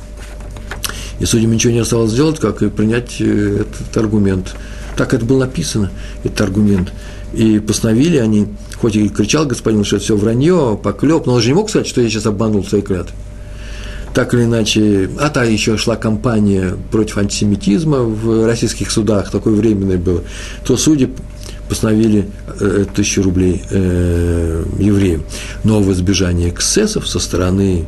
[1.20, 4.56] И судьям ничего не осталось сделать, как и принять э, этот аргумент.
[4.98, 5.92] Так это было написано,
[6.24, 6.92] этот аргумент.
[7.34, 8.48] И постановили они,
[8.84, 11.88] хоть и кричал господин, что это все вранье, поклеп, но он же не мог сказать,
[11.88, 13.16] что я сейчас обманул свои клятвы
[14.14, 19.98] так или иначе, а та еще шла кампания против антисемитизма в российских судах, такое временное
[19.98, 20.22] было,
[20.66, 21.10] то судьи
[21.70, 22.28] постановили
[22.60, 25.24] э, тысячу рублей э, евреям.
[25.64, 27.86] Но в избежание эксцессов со стороны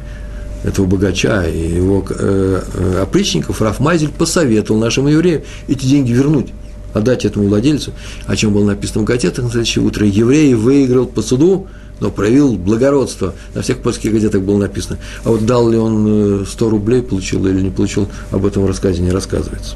[0.63, 6.47] этого богача и его э, э опричников Раф Майзель посоветовал нашим евреям эти деньги вернуть,
[6.95, 7.91] отдать этому владельцу,
[8.25, 10.07] о чем было написано в газетах на следующее утро.
[10.07, 11.67] Еврей выиграл по суду
[11.99, 13.33] но проявил благородство.
[13.53, 14.99] На всех польских газетах было написано.
[15.23, 18.67] А вот дал ли он 100 э, рублей, получил или не получил, об этом в
[18.67, 19.75] рассказе не рассказывается.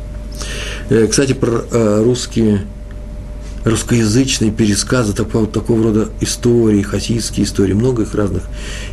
[0.89, 2.65] Э, кстати, про э, русские,
[3.63, 8.43] русскоязычные пересказы такого, такого рода истории, хасидские истории, много их разных,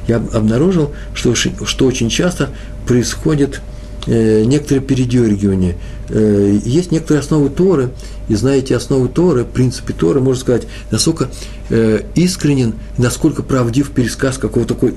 [0.07, 2.51] я обнаружил, что, что очень часто
[2.87, 3.61] происходит
[4.07, 5.77] некоторое передергивание.
[6.09, 7.91] Есть некоторые основы Торы,
[8.29, 11.29] и знаете основы Торы, принципы Торы, можно сказать, насколько
[11.69, 14.95] э, искренен, насколько правдив пересказ какого такой,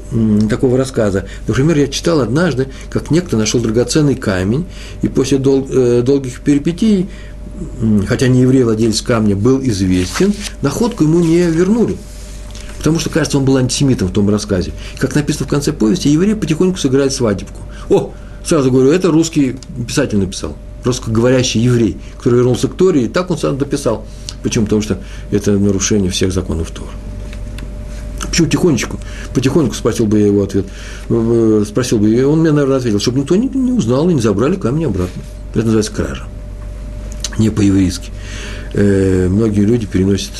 [0.50, 1.26] такого рассказа.
[1.48, 4.65] Например, я читал однажды, как некто нашел драгоценный камень,
[5.02, 7.10] и после дол, э, долгих перипетий,
[8.08, 11.98] хотя не еврей, владелец камня, был известен, находку ему не вернули.
[12.78, 14.72] Потому что, кажется, он был антисемитом в том рассказе.
[15.00, 17.60] Как написано в конце повести, еврей потихоньку сыграет свадебку.
[17.89, 19.56] О, сразу говорю, это русский
[19.88, 24.06] писатель написал русскоговорящий еврей, который вернулся к Торе, и так он сам дописал.
[24.43, 24.65] Почему?
[24.65, 24.99] Потому что
[25.32, 26.89] это нарушение всех законов Тора.
[28.30, 28.99] Почему тихонечку?
[29.34, 30.65] Потихоньку спросил бы я его ответ.
[31.67, 34.56] Спросил бы, и он мне, наверное, ответил, чтобы никто не, не узнал и не забрали
[34.56, 35.21] камни обратно.
[35.54, 36.23] Это называется кража.
[37.38, 38.12] Не по-еврейски.
[38.73, 40.32] Э, многие люди переносят,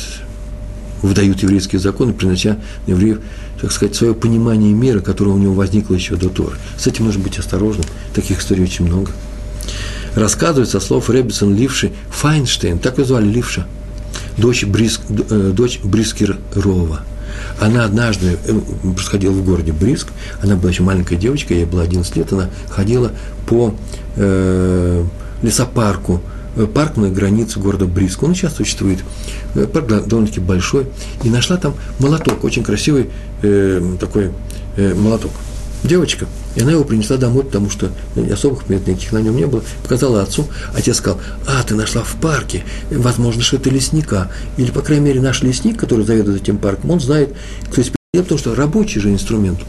[1.02, 3.20] выдают еврейские законы, принося евреев,
[3.60, 6.56] так сказать, свое понимание мира, которое у него возникло еще до Торы.
[6.76, 7.84] С этим нужно быть осторожным.
[8.14, 9.10] Таких историй очень много
[10.14, 13.66] рассказывает со слов Реббисон Ливши Файнштейн, так его звали Ливша.
[14.36, 17.00] дочь, Бриск, э, дочь Брискерова.
[17.60, 18.60] Она однажды э,
[18.94, 20.08] происходила в городе Бриск,
[20.42, 23.12] она была еще маленькая девочка, ей было 11 лет, она ходила
[23.46, 23.74] по
[24.16, 25.04] э,
[25.42, 26.22] лесопарку,
[26.74, 28.22] парк на границе города Бриск.
[28.22, 29.00] Он сейчас существует.
[29.54, 30.86] Э, парк довольно-таки большой.
[31.22, 33.10] И нашла там молоток, очень красивый
[33.42, 34.30] э, такой
[34.76, 35.32] э, молоток.
[35.82, 36.26] Девочка.
[36.56, 37.90] И она его принесла домой, потому что
[38.30, 39.62] особых примет никаких на нем не было.
[39.82, 40.46] Показала отцу.
[40.74, 42.64] Отец сказал, а, ты нашла в парке.
[42.90, 44.30] Возможно, что это лесника.
[44.58, 47.34] Или, по крайней мере, наш лесник, который заведует этим парком, он знает,
[47.70, 49.60] кто есть потому что рабочий же инструмент.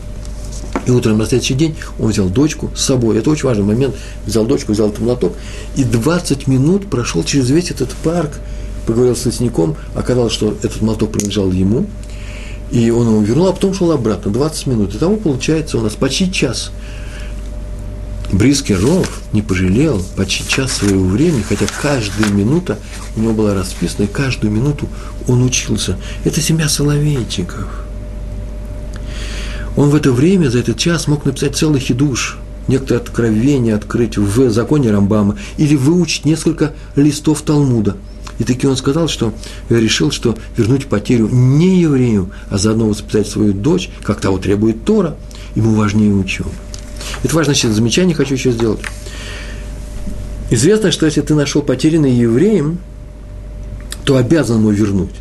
[0.86, 3.18] И утром на следующий день он взял дочку с собой.
[3.18, 3.96] Это очень важный момент.
[4.26, 5.34] Взял дочку, взял этот молоток.
[5.76, 8.40] И 20 минут прошел через весь этот парк,
[8.88, 9.76] поговорил с лесником.
[9.96, 11.86] Оказалось, что этот молоток принадлежал ему.
[12.72, 14.96] И он его вернул, а потом шел обратно, 20 минут.
[14.96, 16.72] И того получается у нас почти час.
[18.32, 22.80] Бризкий Ров не пожалел почти час своего времени, хотя каждая минута
[23.18, 24.88] у него была расписана, и каждую минуту
[25.28, 25.98] он учился.
[26.24, 27.81] Это семья Соловейчиков.
[29.78, 34.50] Он в это время, за этот час, мог написать целый хидуш, некоторые откровения открыть в
[34.50, 37.98] законе Рамбама или выучить несколько листов Талмуда–
[38.42, 39.36] и таки он сказал, что
[39.70, 45.16] решил, что вернуть потерю не еврею, а заодно воспитать свою дочь, как того требует Тора,
[45.54, 46.50] ему важнее учебы.
[47.24, 48.80] Это важное сейчас замечание хочу еще сделать.
[50.50, 52.80] Известно, что если ты нашел потерянный евреем,
[54.06, 55.14] то обязан ему вернуть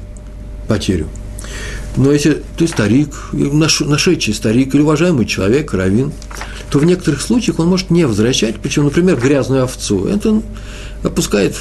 [0.66, 1.06] потерю.
[1.96, 6.12] Но если ты старик, нашедший старик или уважаемый человек, равин,
[6.70, 10.06] то в некоторых случаях он может не возвращать, причем, например, грязную овцу.
[10.06, 10.40] Это
[11.02, 11.56] опускает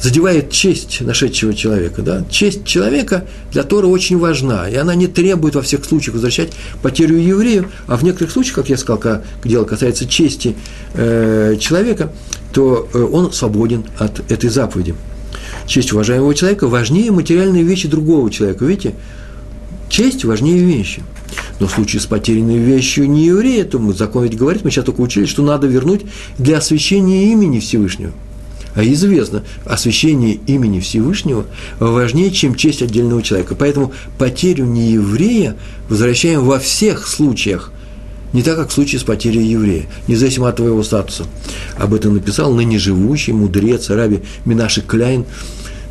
[0.00, 2.02] задевает честь нашедшего человека.
[2.02, 2.24] Да?
[2.30, 7.16] Честь человека для Тора очень важна, и она не требует во всех случаях возвращать потерю
[7.16, 10.54] еврею, а в некоторых случаях, как я сказал, когда дело касается чести
[10.94, 12.12] э, человека,
[12.52, 14.94] то э, он свободен от этой заповеди.
[15.66, 18.64] Честь уважаемого человека важнее материальные вещи другого человека.
[18.64, 18.94] Видите,
[19.88, 21.02] честь важнее вещи.
[21.58, 24.84] Но в случае с потерянной вещью не еврея, то мы, закон ведь говорит, мы сейчас
[24.84, 26.02] только учили, что надо вернуть
[26.38, 28.12] для освящения имени Всевышнего–
[28.76, 31.46] а известно, освящение имени Всевышнего
[31.80, 33.54] важнее, чем честь отдельного человека.
[33.54, 35.56] Поэтому потерю нееврея
[35.88, 37.72] возвращаем во всех случаях,
[38.34, 41.24] не так, как в случае с потерей еврея, независимо от твоего статуса.
[41.78, 45.24] Об этом написал ныне живущий мудрец Раби Минаши Кляйн,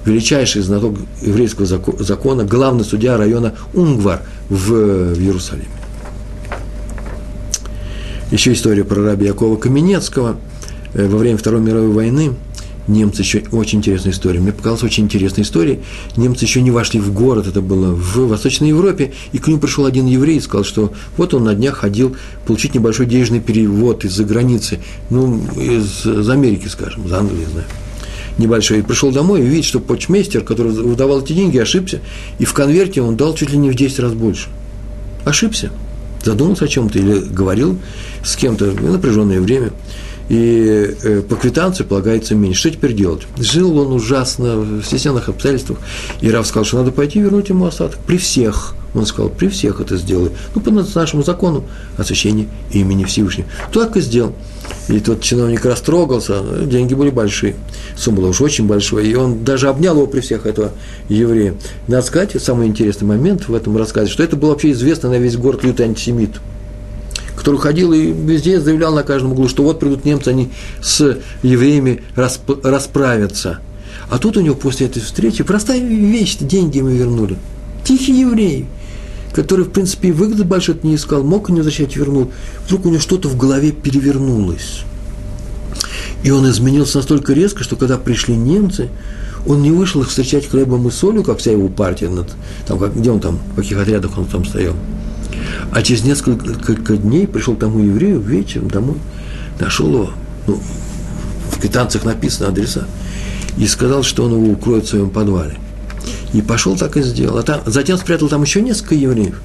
[0.06, 5.68] величайший знаток еврейского закона, главный судья района Унгвар в, в Иерусалиме.
[8.32, 10.38] Еще история про раби Якова Каменецкого.
[10.94, 12.34] Э, во время Второй мировой войны
[12.88, 15.80] немцы еще, очень интересная история, мне показалась очень интересная история,
[16.18, 19.86] немцы еще не вошли в город, это было в Восточной Европе, и к нему пришел
[19.86, 22.16] один еврей и сказал, что вот он на днях ходил
[22.46, 27.66] получить небольшой денежный перевод из-за границы, ну, из, из Америки, скажем, из Англии, не знаю,
[28.38, 32.02] небольшой, и пришел домой и видит, что почмейстер, который выдавал эти деньги, ошибся,
[32.40, 34.50] и в конверте он дал чуть ли не в 10 раз больше.
[35.24, 35.72] Ошибся.
[36.24, 37.78] Задумался о чем-то или говорил
[38.24, 39.72] с кем-то в напряженное время–
[40.30, 42.62] и э, по квитанции полагается меньше.
[42.62, 43.24] Что теперь делать?
[43.38, 45.80] Жил он ужасно в стесненных обстоятельствах,
[46.22, 48.00] и Раф сказал, что надо пойти вернуть ему остаток.
[48.06, 48.76] При всех.
[48.96, 50.32] Он сказал, при всех это сделаю.
[50.54, 51.66] Ну, по нашему закону
[51.98, 53.48] освящения имени Всевышнего.
[53.74, 54.34] Так и сделал.
[54.88, 57.56] И тот чиновник растрогался, деньги были большие,
[57.96, 60.72] сумма была уж очень большой, и он даже обнял его при всех этого
[61.10, 61.54] еврея.
[61.88, 65.38] Надо сказать, самый интересный момент в этом рассказе, что это был вообще известно на весь
[65.38, 66.32] город лютый антисемит–
[67.46, 70.50] который ходил и везде заявлял на каждом углу, что вот придут немцы, они
[70.82, 73.60] с евреями расп- расправятся.
[74.10, 77.38] А тут у него после этой встречи простая вещь, деньги ему вернули.
[77.84, 78.66] Тихий еврей,
[79.36, 82.32] который, в принципе, выгоды большой не искал, мог не возвращать, вернул.
[82.66, 84.84] Вдруг у него что-то в голове перевернулось.
[86.24, 88.88] И он изменился настолько резко, что когда пришли немцы,
[89.46, 92.32] он не вышел их встречать хлебом и солью, как вся его партия, над,
[92.66, 94.74] там, как, где он там, в каких отрядах он там стоял.
[95.74, 98.98] А через несколько дней пришел к тому еврею вечером домой,
[99.60, 100.10] нашел его,
[100.48, 100.62] ну,
[101.52, 102.88] в квитанциях написано адреса,
[103.58, 105.58] и сказал, что он его укроет в своем подвале.
[106.34, 107.38] И пошел так и сделал.
[107.38, 109.42] А там, затем спрятал там еще несколько евреев.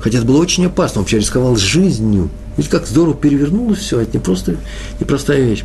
[0.00, 2.30] Хотя это было очень опасно, он вообще рисковал жизнью.
[2.56, 4.56] Ведь как здорово перевернулось все, это не просто
[5.00, 5.64] непростая вещь.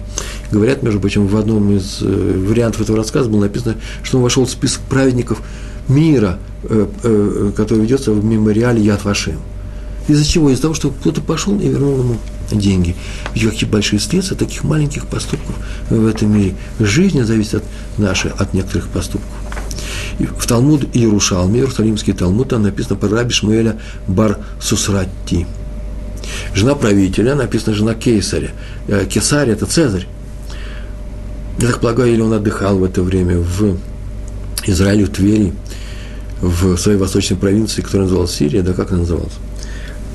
[0.52, 4.46] Говорят, между прочим, в одном из э, вариантов этого рассказа было написано, что он вошел
[4.46, 5.42] в список праведников
[5.88, 9.40] мира, э, э, который ведется в мемориале Яд Вашим.
[10.08, 10.50] Из-за чего?
[10.50, 12.18] Из-за того, что кто-то пошел и вернул ему
[12.52, 12.96] деньги.
[13.34, 15.56] Ведь какие большие следствия таких маленьких поступков
[15.90, 16.56] в этом мире.
[16.80, 17.64] Жизнь зависит от
[17.98, 19.32] нашей, от некоторых поступков.
[20.20, 25.48] В Талмуд Иерушалме, Иерусалимский Талмуд, там написано про раби Шмуэля Бар Сусратти.
[26.54, 28.52] Жена правителя, написано жена Кейсаря.
[28.88, 30.08] Э, Кесарь– это Цезарь.
[31.60, 33.78] Я так полагаю, или он отдыхал в это время в
[34.66, 35.54] Израилю Твери,
[36.42, 39.34] в своей восточной провинции, которая называлась Сирия, да как она называлась?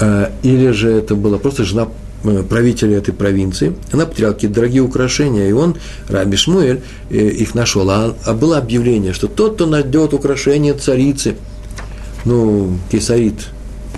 [0.00, 1.88] А, или же это была просто жена э,
[2.22, 5.76] правителя этой провинции, она потеряла какие-то дорогие украшения, и он,
[6.08, 7.88] Раби Шмуэль, э, их нашел.
[7.90, 11.36] А, а было объявление, что тот, кто найдет украшения царицы,
[12.24, 13.48] ну, кесарит,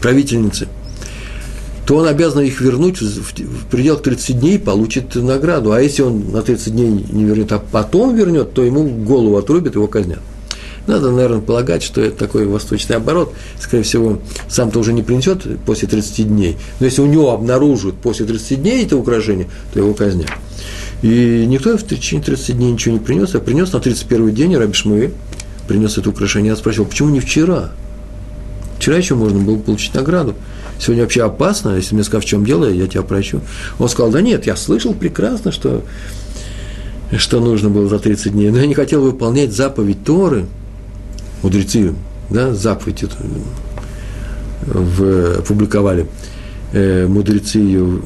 [0.01, 0.69] правительницы,
[1.87, 5.73] то он обязан их вернуть в пределах 30 дней, получит награду.
[5.73, 9.75] А если он на 30 дней не вернет, а потом вернет, то ему голову отрубят,
[9.75, 10.21] его казнят.
[10.91, 13.33] Надо, наверное, полагать, что это такой восточный оборот.
[13.61, 14.19] Скорее всего,
[14.49, 16.57] сам-то уже не принесет после 30 дней.
[16.81, 20.31] Но если у него обнаружат после 30 дней это украшение, то его казнят.
[21.03, 24.73] И никто в течение 30 дней ничего не принес, а принес на 31 день Раби
[24.73, 25.13] Шмуэль,
[25.69, 26.51] принес это украшение.
[26.51, 27.71] Я спросил, почему не вчера?
[28.79, 30.35] Вчера еще можно было получить награду.
[30.81, 33.43] Сегодня вообще опасно, если мне сказать, в чем дело, я тебя прощу.
[33.79, 35.85] Он сказал, да нет, я слышал прекрасно, что,
[37.17, 40.47] что нужно было за 30 дней, но я не хотел выполнять заповедь Торы–
[41.43, 41.95] мудрецы,
[42.29, 43.17] да, заповедь эту
[44.67, 46.07] в, опубликовали,
[46.73, 48.01] э, мудрецы ее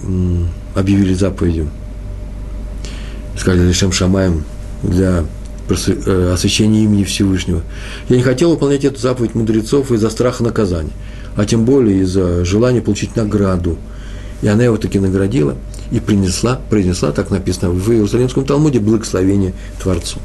[0.75, 1.69] объявили заповедью,
[3.37, 4.45] сказали Лишем Шамаем
[4.83, 5.25] для
[5.69, 7.63] э, освящения имени Всевышнего.
[8.09, 10.93] Я не хотел выполнять эту заповедь мудрецов из-за страха наказания,
[11.37, 13.79] а тем более из-за желания получить награду.
[14.43, 15.57] И она его таки наградила
[15.91, 20.19] и принесла, произнесла, так написано в Иерусалимском Талмуде, благословение Творцу.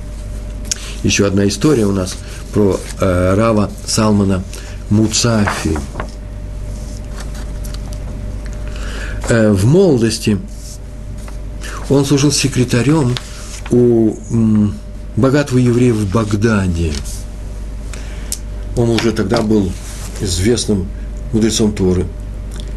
[1.04, 2.18] Еще одна история у нас
[2.54, 4.44] про э, Рава Салмана
[4.90, 5.78] Муцафи.
[9.30, 10.38] Э, в молодости
[11.90, 13.16] он служил секретарем
[13.72, 14.76] у м,
[15.16, 16.92] богатого еврея в Багдаде.
[18.76, 19.72] Он уже тогда был
[20.20, 20.88] известным
[21.32, 22.06] мудрецом Торы.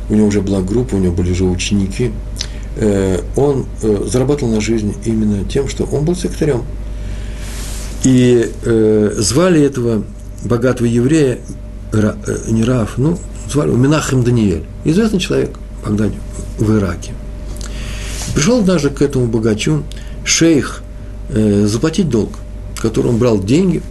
[0.09, 2.13] У него уже была группа, у него были уже ученики.
[2.77, 6.63] Э, он э, зарабатывал на жизнь именно тем, что он был секретарем
[8.05, 10.05] и э, звали этого
[10.45, 11.39] богатого еврея,
[11.93, 13.19] Ра, э, не Раф, ну,
[13.51, 15.51] звали его Минахем Даниэль, известный человек
[15.85, 16.13] в
[16.59, 17.13] в Ираке.
[18.35, 19.85] Пришел однажды к этому богачу
[20.25, 20.83] шейх
[21.31, 22.31] э, заплатить долг,
[22.81, 23.83] который он брал деньги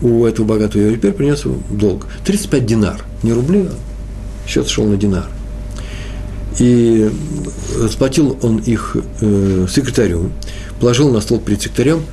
[0.00, 2.06] у этого богатого еврея, теперь принес ему долг.
[2.24, 5.26] 35 динар, не рубли, а счет шел на динар.
[6.58, 7.10] И
[7.90, 10.30] сплатил он их э, секретарю,
[10.80, 12.02] положил на стол перед секретарем–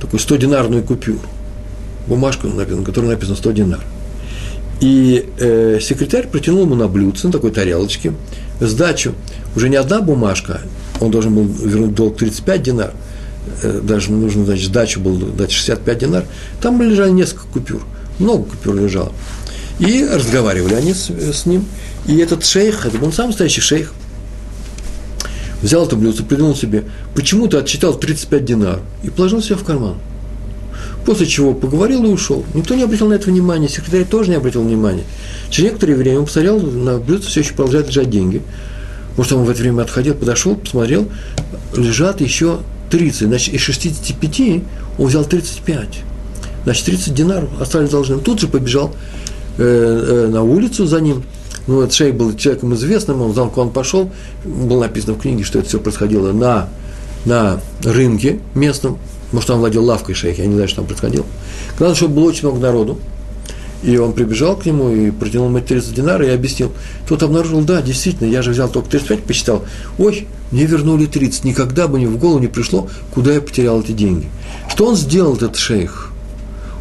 [0.00, 1.20] такую 100-динарную купюру,
[2.06, 3.80] бумажку, на которой написано 100 динар.
[4.80, 8.12] И э, секретарь протянул ему на блюдце, на такой тарелочке,
[8.60, 9.14] сдачу.
[9.56, 10.60] Уже не одна бумажка,
[11.00, 12.92] он должен был вернуть долг 35 динар,
[13.62, 16.24] э, даже нужно, значит, сдачу был дать 65 динар.
[16.60, 17.82] Там лежали несколько купюр,
[18.18, 19.12] много купюр лежало.
[19.80, 21.64] И разговаривали они с, с ним.
[22.06, 23.92] И этот шейх, это был сам настоящий шейх,
[25.62, 26.84] взял блюдце, придумал себе,
[27.14, 29.96] почему-то отчитал 35 динар и положил себе в карман.
[31.04, 32.44] После чего поговорил и ушел.
[32.54, 35.04] Никто не обратил на это внимания, секретарь тоже не обратил внимания.
[35.50, 38.42] Через некоторое время он посмотрел, на блюдце все еще продолжают лежать деньги.
[39.16, 41.08] Может, он в это время отходил, подошел, посмотрел,
[41.76, 42.58] лежат еще
[42.90, 43.28] 30.
[43.28, 44.62] Значит, из 65
[44.98, 45.88] он взял 35.
[46.64, 48.20] Значит, 30 динаров остались должным.
[48.20, 48.94] Тут же побежал
[49.56, 51.24] э, э, на улицу за ним–
[51.68, 54.10] ну, этот шейх был человеком известным, он знал, куда он пошел.
[54.42, 56.70] Было написано в книге, что это все происходило на,
[57.26, 58.98] на рынке местном.
[59.32, 61.26] Может, он владел лавкой шейха, я не знаю, что там происходило.
[61.76, 62.98] Главное, чтобы было очень много народу.
[63.82, 66.72] И он прибежал к нему и протянул ему 30 динаров и объяснил.
[67.06, 69.64] Тот обнаружил, да, действительно, я же взял только 35, посчитал.
[69.98, 71.44] Ой, мне вернули 30.
[71.44, 74.26] Никогда бы ни в голову не пришло, куда я потерял эти деньги.
[74.68, 76.12] Что он сделал, этот шейх?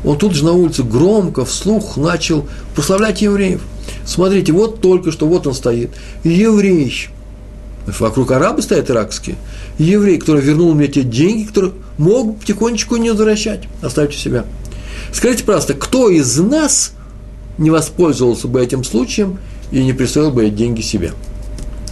[0.05, 3.61] Он тут же на улице громко, вслух начал прославлять евреев–
[4.07, 5.91] Смотрите, вот только что, вот он стоит.
[6.23, 7.09] Еврей.
[7.99, 9.35] Вокруг арабы стоят иракские.
[9.77, 13.65] Еврей, который вернул мне те деньги, которые мог потихонечку не возвращать.
[13.81, 14.45] Оставьте себя.
[15.11, 16.93] Скажите, просто, кто из нас
[17.57, 19.39] не воспользовался бы этим случаем
[19.71, 21.11] и не присвоил бы эти деньги себе?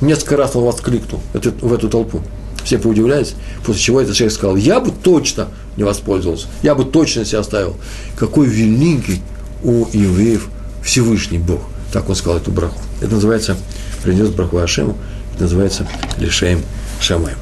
[0.01, 2.21] Несколько раз он воскликнул в эту толпу.
[2.63, 3.35] Все поудивлялись,
[3.65, 7.75] после чего этот человек сказал, я бы точно не воспользовался, я бы точно себя оставил.
[8.17, 9.21] Какой великий
[9.63, 10.47] у евреев
[10.81, 11.61] Всевышний Бог.
[11.91, 12.79] Так он сказал эту браху.
[13.01, 13.57] Это называется,
[14.03, 14.97] принес браху Ашему,
[15.33, 16.61] это называется лишаем
[16.99, 17.37] шамаем.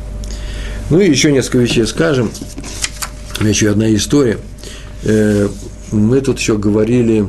[0.90, 2.32] Ну и еще несколько вещей скажем.
[3.42, 4.38] Еще одна история.
[5.04, 5.48] Э,
[5.92, 7.28] мы тут еще говорили,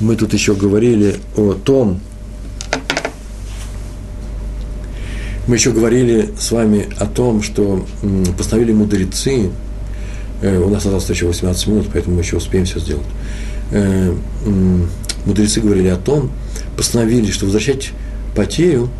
[0.00, 2.00] мы тут еще говорили о том,
[5.46, 7.86] мы еще говорили с вами о том, что
[8.36, 9.50] постановили мудрецы,
[10.42, 13.06] э, у нас осталось еще 18 минут, поэтому мы еще успеем все сделать.
[13.70, 14.14] Э,
[15.26, 16.30] мудрецы говорили о том,
[16.76, 17.90] постановили, что возвращать
[18.34, 18.90] потерю,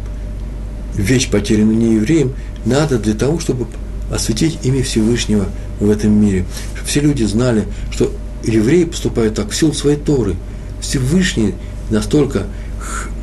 [0.96, 3.66] вещь потерянную не евреям, надо для того, чтобы
[4.10, 5.46] осветить имя Всевышнего
[5.80, 6.44] в этом мире.
[6.74, 8.12] Чтобы все люди знали, что
[8.44, 10.36] евреи поступают так в силу своей Торы.
[10.80, 11.54] Всевышний
[11.90, 12.44] настолько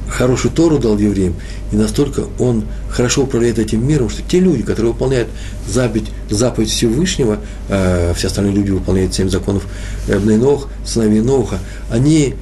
[0.09, 1.35] хорошую Тору дал евреям,
[1.71, 5.29] и настолько он хорошо управляет этим миром, что те люди, которые выполняют
[5.67, 7.39] заповедь, заповедь Всевышнего,
[7.69, 9.65] э, все остальные люди выполняют семь законов
[10.07, 12.35] э, Бнейнох, сыновей Ноха, они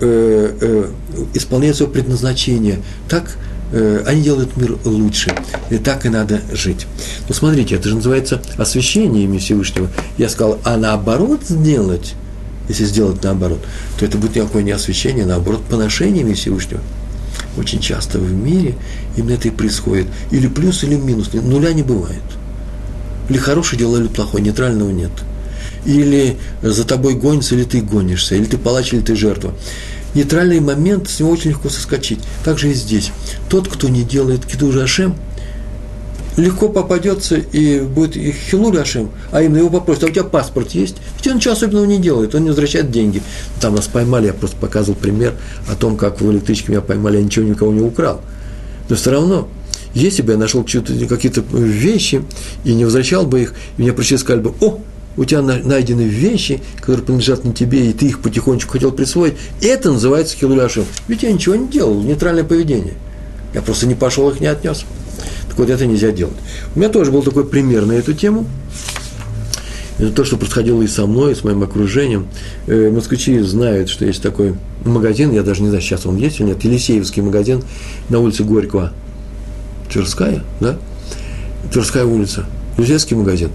[0.00, 0.90] э, э,
[1.34, 3.36] исполняют свое предназначение так,
[3.72, 5.34] э, они делают мир лучше.
[5.70, 6.86] И так и надо жить.
[7.28, 9.88] Но смотрите, это же называется освящение имя Всевышнего.
[10.18, 12.14] Я сказал, а наоборот сделать,
[12.68, 13.60] если сделать наоборот,
[13.98, 16.80] то это будет никакое не освящение, а наоборот, поношение имя Всевышнего
[17.56, 18.74] очень часто в мире
[19.16, 20.06] именно это и происходит.
[20.30, 21.32] Или плюс, или минус.
[21.32, 22.22] Нуля не бывает.
[23.28, 24.44] Или хорошее дело, или плохое.
[24.44, 25.10] Нейтрального нет.
[25.86, 28.34] Или за тобой гонится, или ты гонишься.
[28.34, 29.54] Или ты палач, или ты жертва.
[30.14, 32.20] Нейтральный момент, с него очень легко соскочить.
[32.44, 33.12] Так же и здесь.
[33.48, 35.16] Тот, кто не делает кидуж Ашем–
[36.36, 40.72] легко попадется и будет и Хилуль Ашем, а именно его попросят, а у тебя паспорт
[40.72, 40.96] есть?
[41.16, 43.22] Ведь он ничего особенного не делает, он не возвращает деньги.
[43.60, 45.34] Там нас поймали, я просто показывал пример
[45.68, 48.20] о том, как в электричке меня поймали, я ничего никого не украл.
[48.88, 49.48] Но все равно,
[49.94, 52.22] если бы я нашел какие-то вещи
[52.64, 54.80] и не возвращал бы их, и мне пришли сказали бы, о,
[55.16, 59.90] у тебя найдены вещи, которые принадлежат не тебе, и ты их потихонечку хотел присвоить, это
[59.90, 60.84] называется хилуляшем.
[61.08, 62.94] Ведь я ничего не делал, нейтральное поведение.
[63.54, 64.84] Я просто не пошел их не отнес.
[65.48, 66.36] Так вот, это нельзя делать.
[66.74, 68.46] У меня тоже был такой пример на эту тему.
[69.98, 72.28] Это то, что происходило и со мной, и с моим окружением.
[72.66, 74.54] Э, москвичи знают, что есть такой
[74.84, 77.62] магазин, я даже не знаю, сейчас он есть или нет, Елисеевский магазин
[78.10, 78.92] на улице Горького.
[79.90, 80.76] Тверская, да?
[81.72, 82.44] Тверская улица.
[82.76, 83.50] Елисеевский магазин.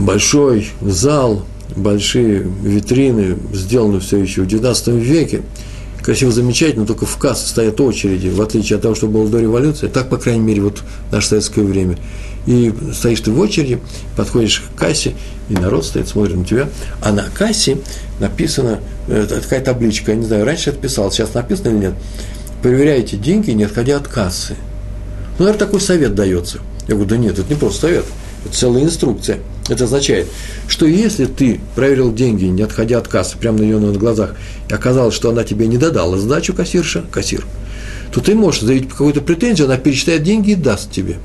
[0.00, 1.44] Большой зал,
[1.76, 5.42] большие витрины, сделаны все еще в 19 веке
[6.02, 9.86] красиво, замечательно, только в кассе стоят очереди, в отличие от того, что было до революции,
[9.86, 11.96] так, по крайней мере, вот наше советское время.
[12.46, 13.78] И стоишь ты в очереди,
[14.16, 15.14] подходишь к кассе,
[15.48, 16.68] и народ стоит, смотрит на тебя,
[17.00, 17.78] а на кассе
[18.18, 21.94] написано, э, такая табличка, я не знаю, раньше это писал, сейчас написано или нет,
[22.62, 24.56] проверяйте деньги, не отходя от кассы.
[25.38, 26.58] Ну, наверное, такой совет дается.
[26.88, 28.04] Я говорю, да нет, это не просто совет,
[28.44, 30.26] это целая инструкция– это означает,
[30.66, 34.34] что если ты проверил деньги, не отходя от кассы, прямо на ее на глазах,
[34.68, 37.46] и оказалось, что она тебе не додала сдачу кассирша, кассир,
[38.12, 41.16] то ты можешь заявить какую-то претензию, она пересчитает деньги и даст тебе.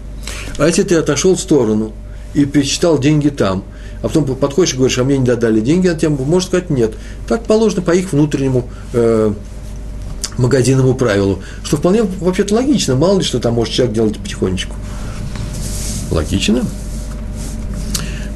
[0.58, 1.94] А если ты отошел в сторону
[2.36, 3.64] и пересчитал деньги там,
[4.02, 6.94] а потом подходишь и говоришь, а мне не додали деньги, она тебе может сказать нет.
[7.28, 9.34] Так положено по их внутреннему э,
[10.38, 14.76] магазинному правилу, что вполне вообще-то логично, мало ли что там может человек делать потихонечку.
[16.12, 16.64] Логично?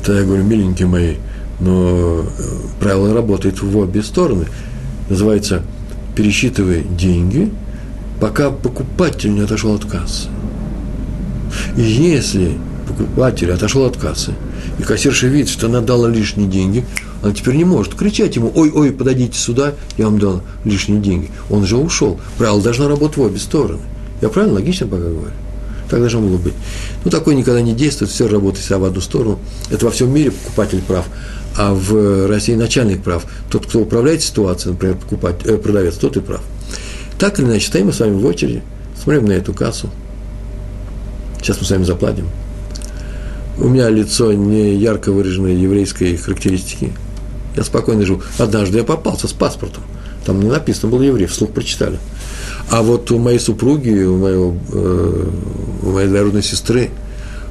[0.03, 1.15] то я говорю, миленькие мои,
[1.59, 2.23] но э,
[2.79, 4.45] правило работает в обе стороны.
[5.09, 5.61] Называется
[6.15, 7.51] пересчитывай деньги,
[8.19, 10.27] пока покупатель не отошел от кассы.
[11.77, 12.57] И если
[12.87, 14.33] покупатель отошел от кассы,
[14.79, 16.85] и кассирша видит, что она дала лишние деньги,
[17.21, 21.29] она теперь не может кричать ему, ой, ой, подойдите сюда, я вам дал лишние деньги.
[21.49, 22.19] Он же ушел.
[22.37, 23.79] Правило должно работать в обе стороны.
[24.21, 25.31] Я правильно, логично пока говорю?
[25.91, 26.53] Так должно было быть.
[27.03, 29.39] Ну, такое никогда не действует, все работает всегда в одну сторону.
[29.69, 31.05] Это во всем мире покупатель прав,
[31.57, 33.25] а в России начальник прав.
[33.49, 36.39] Тот, кто управляет ситуацией, например, покупать, э, продавец, тот и прав.
[37.19, 38.63] Так или иначе, стоим мы с вами в очереди,
[39.03, 39.89] смотрим на эту кассу.
[41.41, 42.29] Сейчас мы с вами заплатим.
[43.57, 46.93] У меня лицо не ярко выраженной еврейской характеристики.
[47.57, 48.21] Я спокойно живу.
[48.37, 49.83] Однажды я попался с паспортом.
[50.25, 51.99] Там не написано было еврей, вслух прочитали.
[52.69, 55.29] А вот у моей супруги, у, моего, э,
[55.83, 56.89] у моей двоюродной сестры,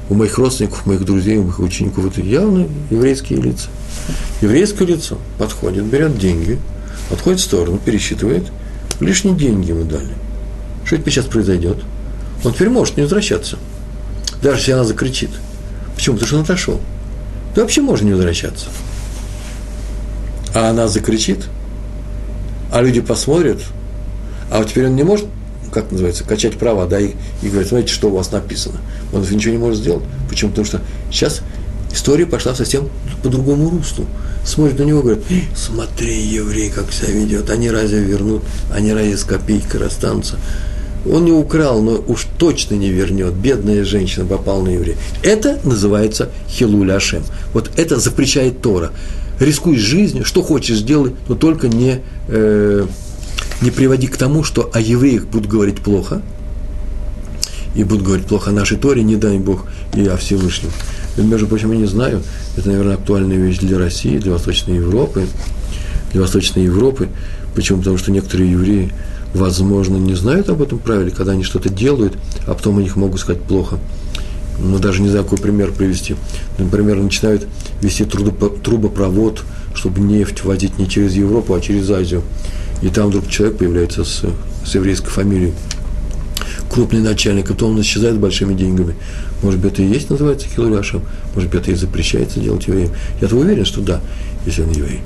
[0.09, 3.69] у моих родственников, у моих друзей, у моих учеников, это явно еврейские лица.
[4.41, 6.59] Еврейское лицо подходит, берет деньги,
[7.11, 8.43] отходит в сторону, пересчитывает,
[8.99, 10.13] лишние деньги ему дали.
[10.85, 11.77] Что теперь сейчас произойдет?
[12.43, 13.57] Он теперь может не возвращаться.
[14.41, 15.29] Даже если она закричит.
[15.95, 16.15] Почему?
[16.15, 16.81] Потому что он отошел.
[17.55, 18.67] Да вообще можно не возвращаться.
[20.53, 21.45] А она закричит,
[22.71, 23.61] а люди посмотрят,
[24.51, 25.25] а теперь он не может,
[25.71, 28.79] как называется, качать права, да, и, и говорить, смотрите, что у вас написано.
[29.13, 30.03] Он ничего не может сделать.
[30.29, 30.51] Почему?
[30.51, 31.41] Потому что сейчас
[31.93, 32.89] история пошла совсем
[33.23, 34.05] по другому руслу.
[34.43, 35.23] Смотрит на него и говорит,
[35.55, 38.43] смотри, еврей, как себя ведет, они разве вернут,
[38.73, 40.37] они разве с копейкой расстанутся.
[41.09, 43.33] Он не украл, но уж точно не вернет.
[43.33, 44.97] Бедная женщина попала на еврея.
[45.23, 47.23] Это называется хилуля Ашем.
[47.53, 48.91] Вот это запрещает Тора.
[49.39, 52.85] Рискуй жизнью, что хочешь сделай, но только не э,
[53.61, 56.21] не приводи к тому, что о евреях будут говорить плохо,
[57.75, 60.71] и будут говорить плохо о нашей Торе, не дай Бог, и о Всевышнем.
[61.17, 62.21] И, между прочим, я не знаю,
[62.57, 65.25] это, наверное, актуальная вещь для России, для Восточной Европы,
[66.11, 67.07] для Восточной Европы.
[67.55, 67.79] Почему?
[67.79, 68.91] Потому что некоторые евреи,
[69.33, 72.13] возможно, не знают об этом правиле, когда они что-то делают,
[72.47, 73.77] а потом у них могут сказать плохо.
[74.59, 76.15] Ну, даже не знаю, какой пример привести.
[76.57, 77.47] Например, начинают
[77.81, 79.43] вести трубопровод
[79.73, 82.23] чтобы нефть возить не через Европу, а через Азию.
[82.81, 84.23] И там вдруг человек появляется с,
[84.65, 85.53] с еврейской фамилией,
[86.69, 88.95] крупный начальник, а потом он исчезает большими деньгами.
[89.43, 91.01] Может быть, это и есть, называется хилуляшем,
[91.35, 92.91] может быть, это и запрещается делать евреем.
[93.19, 94.01] Я-то уверен, что да,
[94.45, 95.01] если он еврей.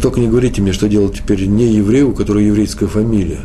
[0.00, 3.40] Только не говорите мне, что делать теперь не еврею, у которого еврейская фамилия.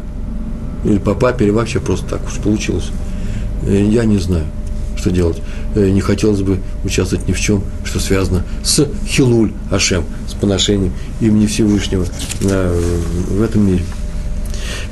[0.83, 2.89] Или по папе, или вообще просто так уж получилось.
[3.67, 4.45] Э, я не знаю,
[5.05, 5.37] что делать.
[5.75, 10.93] Э, не хотелось бы участвовать ни в чем, что связано с Хилуль Ашем, с поношением
[11.21, 12.05] имени Всевышнего
[12.41, 13.83] в этом мире.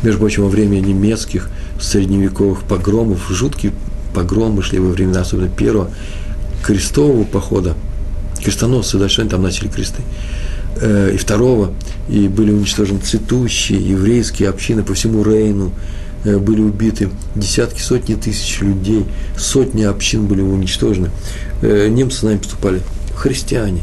[0.03, 1.49] Между прочим, во время немецких
[1.81, 3.73] средневековых погромов, жуткие
[4.13, 5.89] погромы шли во времена, особенно первого
[6.63, 7.73] крестового похода,
[8.43, 10.03] крестоносцы, дальше они там носили кресты,
[10.79, 11.73] э, и второго,
[12.07, 18.61] и были уничтожены цветущие еврейские общины по всему Рейну, э, были убиты десятки, сотни тысяч
[18.61, 19.05] людей,
[19.37, 21.09] сотни общин были уничтожены.
[21.61, 22.81] Э, немцы с нами поступали,
[23.15, 23.81] христиане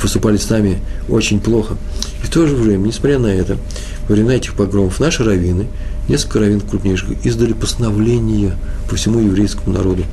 [0.00, 1.76] поступали с нами очень плохо.
[2.22, 3.56] И в то же время, несмотря на это,
[4.08, 5.66] во времена этих погромов наши раввины,
[6.08, 8.56] несколько раввин крупнейших, издали постановление
[8.88, 10.04] по всему еврейскому народу,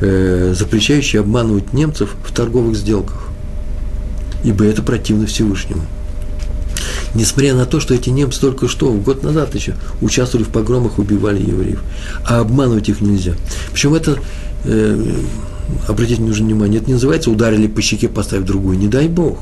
[0.00, 3.30] запрещающие обманывать немцев в торговых сделках
[4.44, 5.82] ибо это противно Всевышнему.
[7.14, 11.40] Несмотря на то, что эти немцы только что, год назад еще, участвовали в погромах, убивали
[11.42, 11.82] евреев.
[12.24, 13.32] А обманывать их нельзя.
[13.72, 14.18] Причем это,
[14.64, 15.12] э,
[15.88, 18.78] обратите нужно внимание, это не называется ударили по щеке, поставив другую.
[18.78, 19.38] Не дай Бог.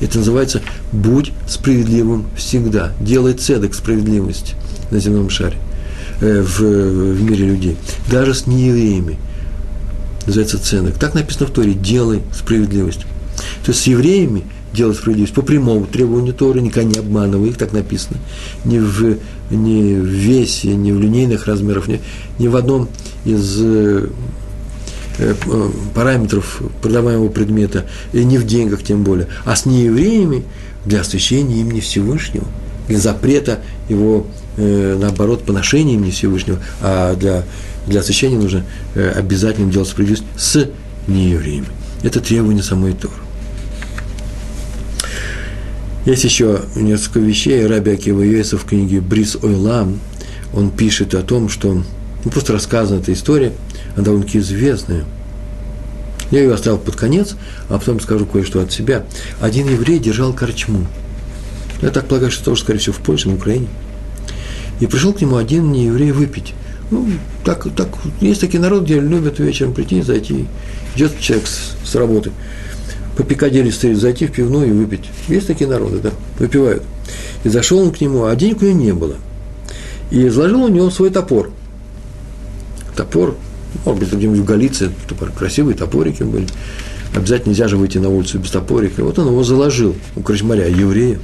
[0.00, 2.92] Это называется «будь справедливым всегда».
[3.00, 4.54] Делай цедок справедливости
[4.90, 5.56] на земном шаре,
[6.20, 7.76] э, в, в мире людей.
[8.10, 9.18] Даже с неевреями.
[10.26, 10.94] Называется цедок.
[10.94, 13.00] Так написано в Торе «делай справедливость».
[13.64, 17.72] То есть с евреями делать справедливость по прямому требованию Торы, никогда не обманывая их, так
[17.72, 18.18] написано,
[18.64, 19.18] ни в,
[19.50, 22.00] ни в весе, ни в линейных размерах, ни,
[22.38, 22.88] ни в одном
[23.24, 24.08] из э,
[25.18, 25.34] э
[25.94, 30.44] параметров продаваемого предмета, и не в деньгах тем более, а с неевреями
[30.84, 32.46] для освящения имени Всевышнего,
[32.88, 37.44] для запрета его, э, наоборот, поношения имени Всевышнего, а для,
[37.86, 38.64] для освящения нужно
[38.94, 40.68] э, обязательно делать справедливость с
[41.06, 41.66] неевреями.
[42.02, 43.14] Это требование самой Торы.
[46.06, 47.66] Есть еще несколько вещей.
[47.66, 50.00] Раби Акива Йосиф в книге «Брис Ойлам»
[50.54, 51.82] он пишет о том, что
[52.24, 53.52] ну, просто рассказана эта история,
[53.94, 55.04] она довольно-таки известная.
[56.30, 57.36] Я ее оставил под конец,
[57.68, 59.04] а потом скажу кое-что от себя.
[59.40, 60.86] Один еврей держал корчму.
[61.82, 63.68] Я так полагаю, что тоже, скорее всего, в Польше, в Украине.
[64.80, 66.54] И пришел к нему один нееврей выпить.
[66.90, 67.08] Ну,
[67.44, 67.88] так, так,
[68.20, 70.46] есть такие народы, где любят вечером прийти, зайти.
[70.96, 72.32] Идет человек с, с работы–
[73.20, 75.10] по Пикадилли стоит, зайти в пивную и выпить.
[75.28, 76.82] Есть такие народы, да, выпивают.
[77.44, 79.16] И зашел он к нему, а денег у него не было.
[80.10, 81.50] И изложил у него свой топор.
[82.96, 83.36] Топор,
[83.84, 86.46] может быть, где-нибудь в Галиции, топор, красивые топорики были.
[87.14, 89.04] Обязательно нельзя же выйти на улицу без топорика.
[89.04, 91.18] Вот он его заложил у крачмаря, еврея.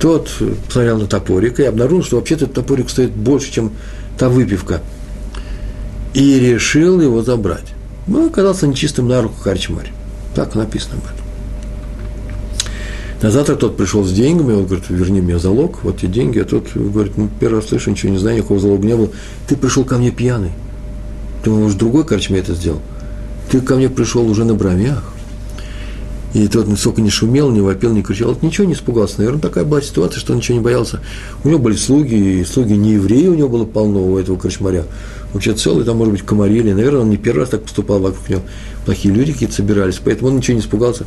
[0.00, 0.30] Тот
[0.66, 3.72] посмотрел на топорик и обнаружил, что вообще-то этот топорик стоит больше, чем
[4.18, 4.80] та выпивка.
[6.14, 7.74] И решил его забрать.
[8.06, 9.92] Ну, оказался нечистым на руку корчмарь.
[10.38, 11.26] Так написано об этом.
[13.20, 16.44] На завтра тот пришел с деньгами, он говорит, верни мне залог, вот те деньги, а
[16.44, 19.10] тот говорит, ну, первый раз слышу, ничего не знаю, никакого залога не было.
[19.48, 20.52] Ты пришел ко мне пьяный.
[21.42, 22.80] Ты, может, другой корчме это сделал?
[23.50, 25.12] Ты ко мне пришел уже на бровях.
[26.34, 29.18] И тот сколько не шумел, не вопил, не кричал, ничего не испугался.
[29.18, 31.00] Наверное, такая была ситуация, что он ничего не боялся.
[31.42, 34.84] У него были слуги, и слуги не евреи у него было полно, у этого крышмаря.
[35.32, 36.72] Вообще целый, там, может быть, комарили.
[36.72, 38.42] Наверное, он не первый раз так поступал, вокруг него
[38.84, 41.04] плохие люди какие-то собирались, поэтому он ничего не испугался.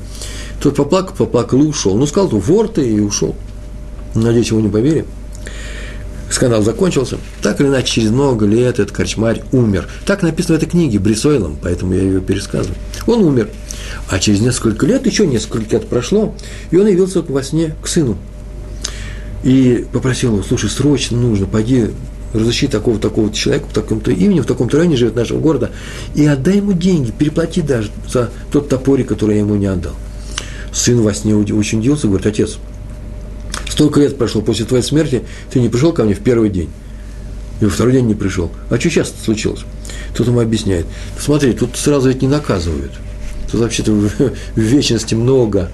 [0.61, 1.97] Тот поплакал, поплакал и ушел.
[1.97, 3.36] Ну, сказал, вор ты, и ушел.
[4.13, 5.05] Надеюсь, его не поверим.
[6.32, 7.17] Скандал закончился.
[7.41, 9.88] Так или иначе, через много лет этот корчмарь умер.
[10.05, 12.77] Так написано в этой книге Брисойлом, поэтому я ее пересказываю.
[13.07, 13.49] Он умер.
[14.09, 16.34] А через несколько лет, еще несколько лет прошло,
[16.69, 18.17] и он явился во сне к сыну.
[19.43, 21.89] И попросил его, слушай, срочно нужно, пойди
[22.34, 25.71] разыщи такого такого человека в таком-то имени, в таком-то районе живет нашего города,
[26.15, 29.93] и отдай ему деньги, переплати даже за тот топорик, который я ему не отдал.
[30.71, 32.57] Сын во сне очень удивился, говорит, отец,
[33.82, 36.69] столько лет прошло после твоей смерти, ты не пришел ко мне в первый день,
[37.61, 38.51] и во второй день не пришел.
[38.69, 39.61] А что сейчас случилось?
[40.15, 40.86] Тут ему объясняет,
[41.19, 42.91] смотри, тут сразу ведь не наказывают,
[43.49, 43.91] тут вообще-то
[44.55, 45.71] в вечности много,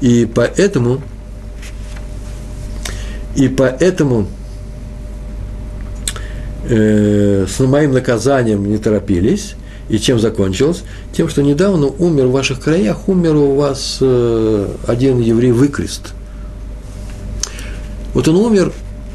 [0.00, 1.00] и поэтому,
[3.36, 4.26] и поэтому
[6.68, 9.54] э, с моим наказанием не торопились.
[9.88, 10.84] И чем закончилось?
[11.12, 16.12] Тем, что недавно умер в ваших краях, умер у вас э, один еврей выкрест.
[18.20, 18.70] Вот он умер,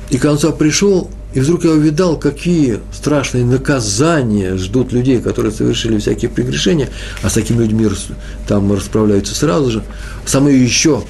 [0.09, 6.31] и конца пришел, И вдруг я увидал, какие страшные наказания ждут людей, которые совершили всякие
[6.31, 6.89] прегрешения,
[7.21, 7.87] а с такими людьми
[8.47, 9.83] там расправляются сразу же.
[10.25, 11.03] Самые еще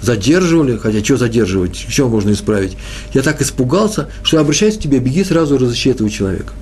[0.00, 2.78] задерживали, хотя что задерживать, что можно исправить.
[3.12, 6.54] Я так испугался, что обращаюсь к тебе, беги сразу разыщи этого человека.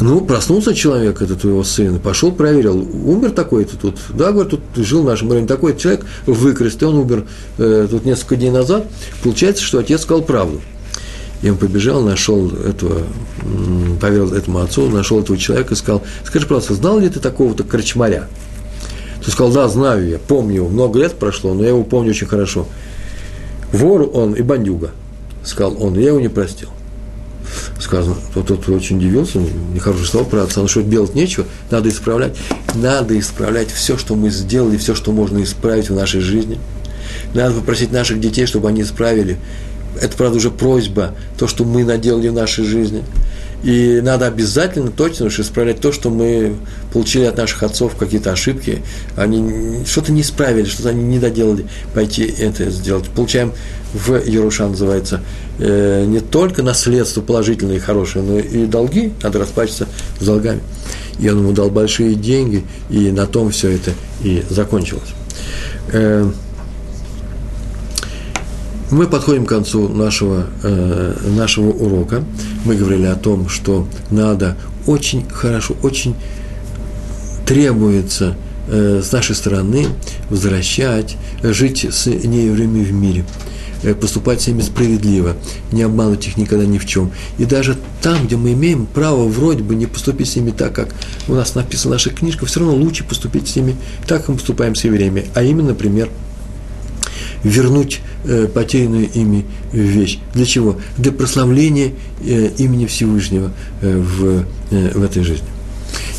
[0.00, 5.02] Ну, проснулся человек, этот его сын, пошел, проверил, умер такой-то тут, да, говорит, тут жил
[5.02, 7.24] в нашем районе такой человек, выкрест, и он умер
[7.58, 8.86] э, тут несколько дней назад.
[9.24, 10.60] Получается, что отец сказал правду.
[11.42, 13.02] И он побежал, нашел этого,
[14.00, 18.28] поверил этому отцу, нашел этого человека и сказал, скажи, пожалуйста, знал ли ты такого-то крачмаря?
[19.24, 22.26] Ты сказал, да, знаю я, помню его, много лет прошло, но я его помню очень
[22.26, 22.66] хорошо.
[23.72, 24.90] Вор он и бандюга,
[25.44, 26.68] сказал он, я его не простил.
[27.80, 29.38] Сказано, тот, тот очень удивился,
[29.72, 32.36] нехорошее слово про отца, ну что делать нечего, надо исправлять.
[32.74, 36.58] Надо исправлять все, что мы сделали, все, что можно исправить в нашей жизни.
[37.34, 39.38] Надо попросить наших детей, чтобы они исправили
[40.00, 43.02] это, правда, уже просьба, то, что мы наделали в нашей жизни.
[43.64, 46.54] И надо обязательно, точно уж исправлять то, что мы
[46.92, 48.82] получили от наших отцов, какие-то ошибки.
[49.16, 53.08] Они что-то не исправили, что-то они не доделали, пойти это сделать.
[53.08, 53.52] Получаем
[53.92, 55.22] в Еруша, называется,
[55.58, 59.88] не только наследство положительное и хорошее, но и долги, надо расплачиваться
[60.20, 60.60] с долгами.
[61.18, 63.92] И он ему дал большие деньги, и на том все это
[64.22, 65.08] и закончилось.
[65.92, 66.30] Э,
[68.90, 72.24] мы подходим к концу нашего, э, нашего урока.
[72.64, 74.56] Мы говорили о том, что надо
[74.86, 76.14] очень хорошо, очень
[77.44, 78.34] требуется
[78.68, 79.86] э, с нашей стороны
[80.30, 83.57] возвращать, жить с неевреями в мире, э,
[84.00, 85.36] поступать с ними справедливо,
[85.72, 87.10] не обманывать их никогда ни в чем.
[87.38, 90.94] И даже там, где мы имеем право вроде бы не поступить с ними так, как
[91.28, 93.76] у нас написано в наших книжках, все равно лучше поступить с ними
[94.06, 95.26] так, как мы поступаем с евреями.
[95.34, 96.08] А именно, например,
[97.44, 100.18] вернуть э, потерянную ими вещь.
[100.34, 100.76] Для чего?
[100.96, 101.92] Для прославления
[102.24, 105.46] э, имени Всевышнего э, в, э, в этой жизни.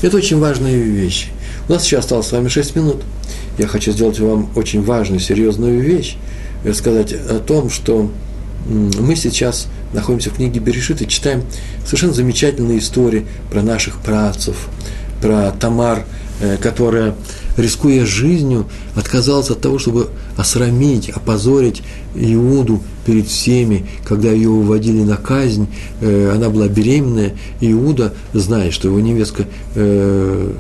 [0.02, 1.28] Это очень важные вещи.
[1.68, 2.98] У нас сейчас осталось с вами 6 минут.
[3.58, 6.16] Я хочу сделать вам очень важную, серьезную вещь,
[6.74, 8.12] сказать о том, что
[8.68, 11.44] мы сейчас находимся в книге Берешит и читаем
[11.86, 14.68] совершенно замечательные истории про наших працев,
[15.22, 16.06] про Тамар,
[16.42, 17.16] э, которая
[17.58, 21.84] рискуя жизнью, отказалась от того, чтобы осрамить, опозорить
[22.16, 25.68] Иуду перед всеми, когда ее уводили на казнь,
[26.02, 29.46] э, она была беременная, Иуда, зная, что его невестка
[29.76, 30.54] э,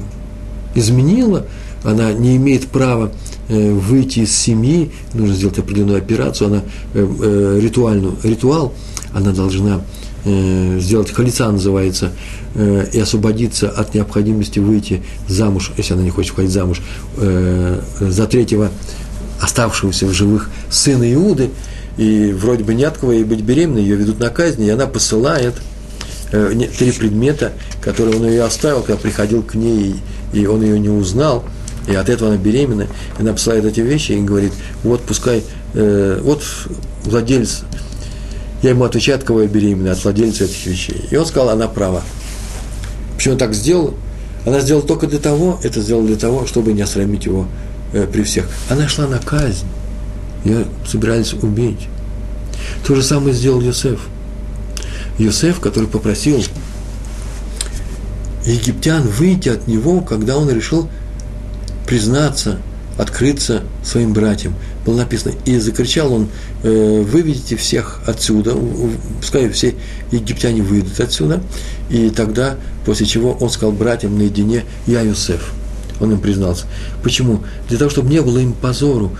[0.76, 1.46] изменила,
[1.84, 6.62] она не имеет права э, выйти из семьи, нужно сделать определенную операцию, она
[6.94, 8.74] ритуальную, ритуал,
[9.14, 9.82] она должна
[10.26, 12.12] сделать халица называется,
[12.56, 16.82] э, и освободиться от необходимости выйти замуж, если она не хочет выходить замуж,
[17.18, 18.70] э, за третьего
[19.40, 21.50] оставшегося в живых сына Иуды,
[21.98, 24.88] и вроде бы не от кого ей быть беременной, ее ведут на казнь, и она
[24.88, 25.56] посылает
[26.32, 29.96] э, три предмета, которые он ее оставил, когда приходил к ней,
[30.34, 31.44] и он ее не узнал,
[31.90, 36.22] и от этого она беременна, и она посылает эти вещи и говорит, вот пускай, э,
[36.24, 36.44] вот
[37.04, 37.64] владелец,
[38.62, 41.08] я ему отвечаю, от кого я беременна, от владельца этих вещей.
[41.10, 42.04] И он сказал, она права.
[43.16, 43.96] Почему она так сделала?
[44.46, 47.48] Она сделала только для того, это сделала для того, чтобы не осрамить его
[47.92, 48.48] э, при всех.
[48.70, 49.66] Она шла на казнь.
[50.46, 51.88] Ее собирались убить.
[52.86, 54.00] То же самое сделал Йосеф.
[55.18, 56.42] Йосеф, который попросил
[58.46, 60.88] египтян выйти от него, когда он решил
[61.90, 62.60] признаться,
[63.00, 64.54] открыться своим братьям.
[64.86, 66.28] Было написано, и закричал он,
[66.62, 68.56] э, выведите всех отсюда,
[69.20, 69.74] пускай все
[70.12, 71.42] египтяне выйдут отсюда,
[71.90, 75.52] и тогда, после чего он сказал братьям наедине, я Юсеф.
[76.00, 76.66] Он им признался.
[77.04, 77.42] Почему?
[77.68, 79.12] Для того, чтобы не было им позору.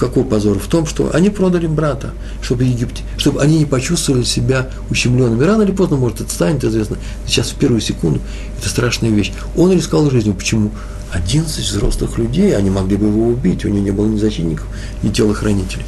[0.00, 0.58] Какого позора?
[0.58, 2.10] В том, что они продали брата,
[2.42, 5.44] чтобы, Египте, чтобы они не почувствовали себя ущемленными.
[5.44, 6.96] Рано или поздно, может, это станет известно.
[7.26, 8.20] Сейчас в первую секунду
[8.58, 9.32] это страшная вещь.
[9.56, 10.34] Он рисковал жизнью.
[10.34, 10.72] Почему?
[11.14, 14.66] 11 взрослых людей, они могли бы его убить, у него не было ни защитников,
[15.02, 15.84] ни телохранителей.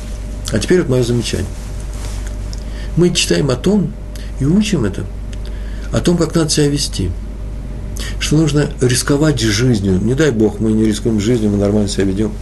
[0.53, 1.47] А теперь вот мое замечание.
[2.97, 3.93] Мы читаем о том
[4.41, 5.05] и учим это–
[5.93, 7.11] о том, как надо себя вести.
[8.19, 9.99] Что нужно рисковать жизнью.
[10.03, 12.33] Не дай Бог, мы не рискуем жизнью, мы нормально себя ведем.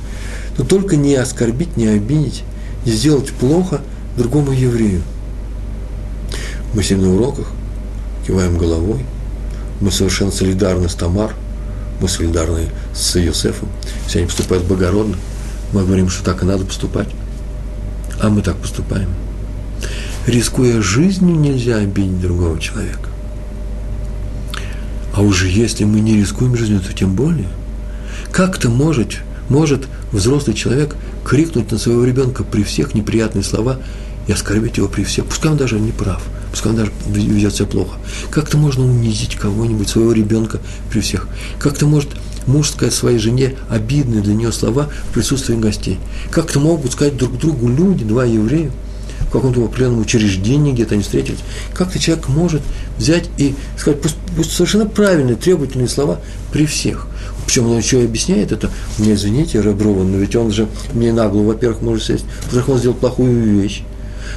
[0.59, 2.43] Но только не оскорбить, не обидеть,
[2.85, 3.80] не сделать плохо
[4.16, 5.03] другому еврею.
[6.74, 7.47] Мы сидим на уроках,
[8.26, 9.05] киваем головой,
[9.80, 11.35] мы совершенно солидарны с Тамар,
[12.01, 13.68] мы солидарны с Иосифом,
[14.07, 15.16] все они поступают благородно,
[15.72, 17.09] мы говорим, что так и надо поступать,
[18.20, 19.09] а мы так поступаем.
[20.26, 23.11] Рискуя жизнью, нельзя обидеть другого человека.
[25.14, 27.49] А уже если мы не рискуем жизнью, то тем более.
[28.32, 29.18] Как-то может,
[29.49, 33.78] может взрослый человек крикнуть на своего ребенка при всех неприятные слова
[34.26, 37.66] и оскорбить его при всех, пускай он даже не прав, пускай он даже ведет себя
[37.66, 37.98] плохо.
[38.30, 40.60] Как-то можно унизить кого-нибудь, своего ребенка
[40.90, 41.28] при всех.
[41.58, 42.10] Как-то может
[42.46, 45.98] муж сказать своей жене обидные для нее слова в присутствии гостей.
[46.30, 48.70] Как-то могут сказать друг другу люди, два еврея,
[49.20, 51.40] в каком-то определенном учреждении, где-то они встретились.
[51.72, 52.62] Как-то человек может
[52.98, 56.20] взять и сказать пусть, пусть совершенно правильные, требовательные слова
[56.52, 57.08] при всех.
[57.44, 58.70] Причем он еще и объясняет это.
[58.98, 62.96] Мне извините, Реброван, но ведь он же мне нагло, во-первых, может сесть, во-вторых, он сделал
[62.96, 63.82] плохую вещь.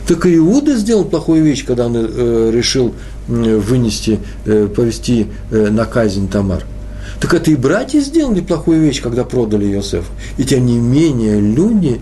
[0.08, 2.94] Так и Иуда сделал плохую вещь, когда он э, решил
[3.28, 6.64] вынести, э, повести э, на казнь Тамар.
[7.20, 10.12] Так это и братья сделали плохую вещь, когда продали Йосефа.
[10.38, 12.00] И тем не менее люди,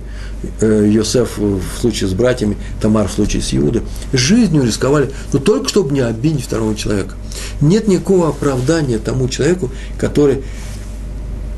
[0.59, 5.93] Йосеф в случае с братьями, Тамар в случае с Иудой, жизнью рисковали, но только чтобы
[5.93, 7.15] не обидеть второго человека.
[7.61, 10.43] Нет никакого оправдания тому человеку, который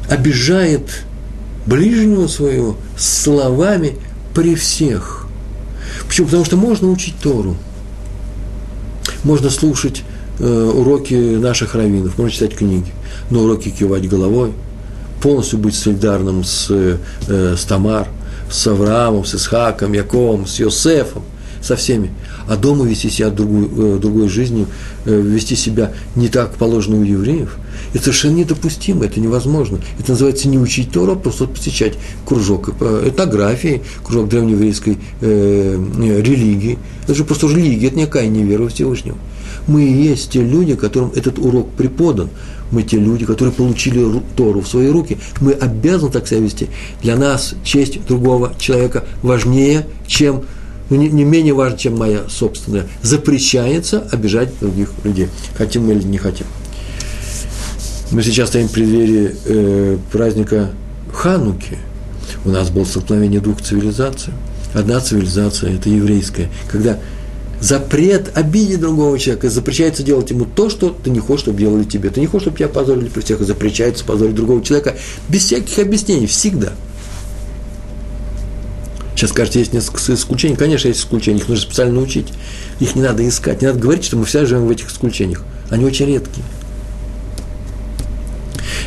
[0.09, 0.83] обижает
[1.65, 3.97] ближнего своего словами
[4.33, 5.26] при всех.
[6.07, 6.27] Почему?
[6.27, 7.55] Потому что можно учить Тору,
[9.23, 10.03] можно слушать
[10.39, 12.91] э, уроки наших раввинов, можно читать книги,
[13.29, 14.53] но уроки кивать головой,
[15.21, 16.97] полностью быть солидарным с, э,
[17.57, 18.07] с Тамар,
[18.49, 21.23] с Авраамом, с Исхаком, Яковом, с Йосефом,
[21.61, 22.11] со всеми.
[22.47, 24.67] А дома вести себя другой, э, другой жизнью,
[25.05, 27.57] э, вести себя не так положено у евреев–
[27.97, 29.79] это совершенно недопустимо, это невозможно.
[29.99, 31.93] Это называется не учить Тору, а просто посещать
[32.25, 36.77] кружок этнографии, кружок древнееврейской э, религии.
[37.05, 39.17] Это же просто религия, это никакая не вера Всевышнего.
[39.65, 42.29] Мы и есть те люди, которым этот урок преподан.
[42.69, 45.17] Мы те люди, которые получили Тору в свои руки.
[45.41, 46.67] Мы обязаны так себя вести.
[47.01, 50.43] Для нас честь другого человека важнее, чем
[50.89, 52.85] ну, не, не менее важно, чем моя собственная.
[53.01, 55.29] Запрещается обижать других людей.
[55.57, 56.45] Хотим мы или не хотим.
[58.11, 60.69] Мы сейчас стоим в преддверии э, праздника
[61.13, 61.77] Хануки.
[62.45, 64.33] У нас было столкновение двух цивилизаций.
[64.73, 66.99] Одна цивилизация– это еврейская, когда
[67.59, 72.09] запрет обидеть другого человека, запрещается делать ему то, что ты не хочешь, чтобы делали тебе.
[72.09, 74.95] Ты не хочешь, чтобы тебя позорили при всех, запрещается позорить другого человека
[75.27, 76.73] без всяких объяснений, всегда.
[79.15, 80.55] Сейчас, кажется, есть несколько исключений.
[80.55, 82.27] Конечно, есть исключения, их нужно специально учить.
[82.79, 83.61] Их не надо искать.
[83.61, 85.43] Не надо говорить, что мы все живем в этих исключениях.
[85.71, 86.45] Они очень редкие.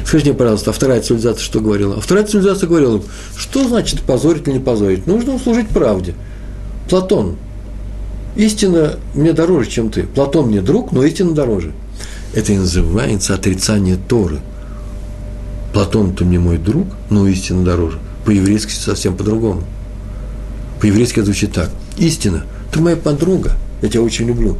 [0.04, 1.96] Скажите пожалуйста, а вторая цивилизация что говорила?
[1.96, 3.02] А вторая цивилизация говорила,
[3.36, 5.06] что значит позорить или не позорить?
[5.06, 6.14] Нужно служить правде.
[6.88, 7.36] Платон,
[8.36, 10.04] истина мне дороже, чем ты.
[10.04, 11.72] Платон мне друг, но истина дороже.
[12.34, 14.40] Это и называется отрицание Торы.
[15.72, 17.98] Платон, ты мне мой друг, но истина дороже.
[18.24, 19.62] По-еврейски совсем по-другому.
[20.80, 21.70] По-еврейски это звучит так.
[21.96, 24.56] Истина, ты моя подруга, я тебя очень люблю.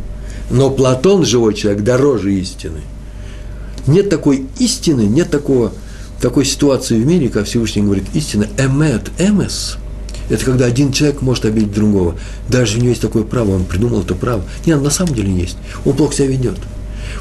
[0.50, 2.80] Но Платон, живой человек, дороже истины–
[3.86, 5.72] нет такой истины, нет такого,
[6.20, 9.76] такой ситуации в мире, как Всевышний говорит, истина, эмет, эмес.
[10.28, 12.14] Это когда один человек может обидеть другого.
[12.48, 14.44] Даже у него есть такое право, он придумал это право.
[14.64, 15.56] Нет, на самом деле есть.
[15.84, 16.56] Он плохо себя ведет.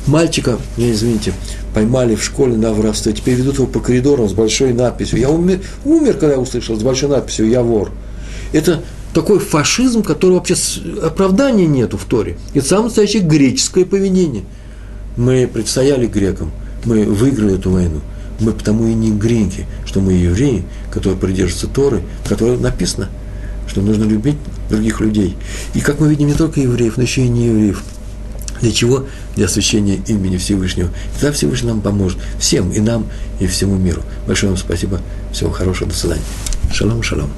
[0.05, 1.33] Мальчика, не извините,
[1.73, 5.19] поймали в школе на воровстве, теперь ведут его по коридорам с большой надписью.
[5.19, 7.91] Я умер, умер, когда я услышал, с большой надписью «Я вор».
[8.53, 8.83] Это
[9.13, 10.55] такой фашизм, который вообще
[11.01, 12.37] оправдания нету в Торе.
[12.53, 14.43] Это самое настоящее греческое поведение–
[15.17, 16.51] мы предстояли грекам,
[16.85, 18.01] мы выиграли эту войну.
[18.39, 23.09] Мы потому и не греки, что мы евреи, которые придерживаются Торы, в которой написано,
[23.67, 24.37] что нужно любить
[24.69, 25.35] других людей.
[25.73, 27.83] И как мы видим, не только евреев, но еще и не евреев.
[28.61, 29.05] Для чего?
[29.35, 30.89] Для освящения имени Всевышнего.
[31.13, 32.19] Тогда Всевышний нам поможет.
[32.39, 33.07] Всем, и нам,
[33.39, 34.01] и всему миру.
[34.27, 35.01] Большое вам спасибо.
[35.31, 35.89] Всего хорошего.
[35.89, 36.23] До свидания.
[36.73, 37.29] Шалом, шалом.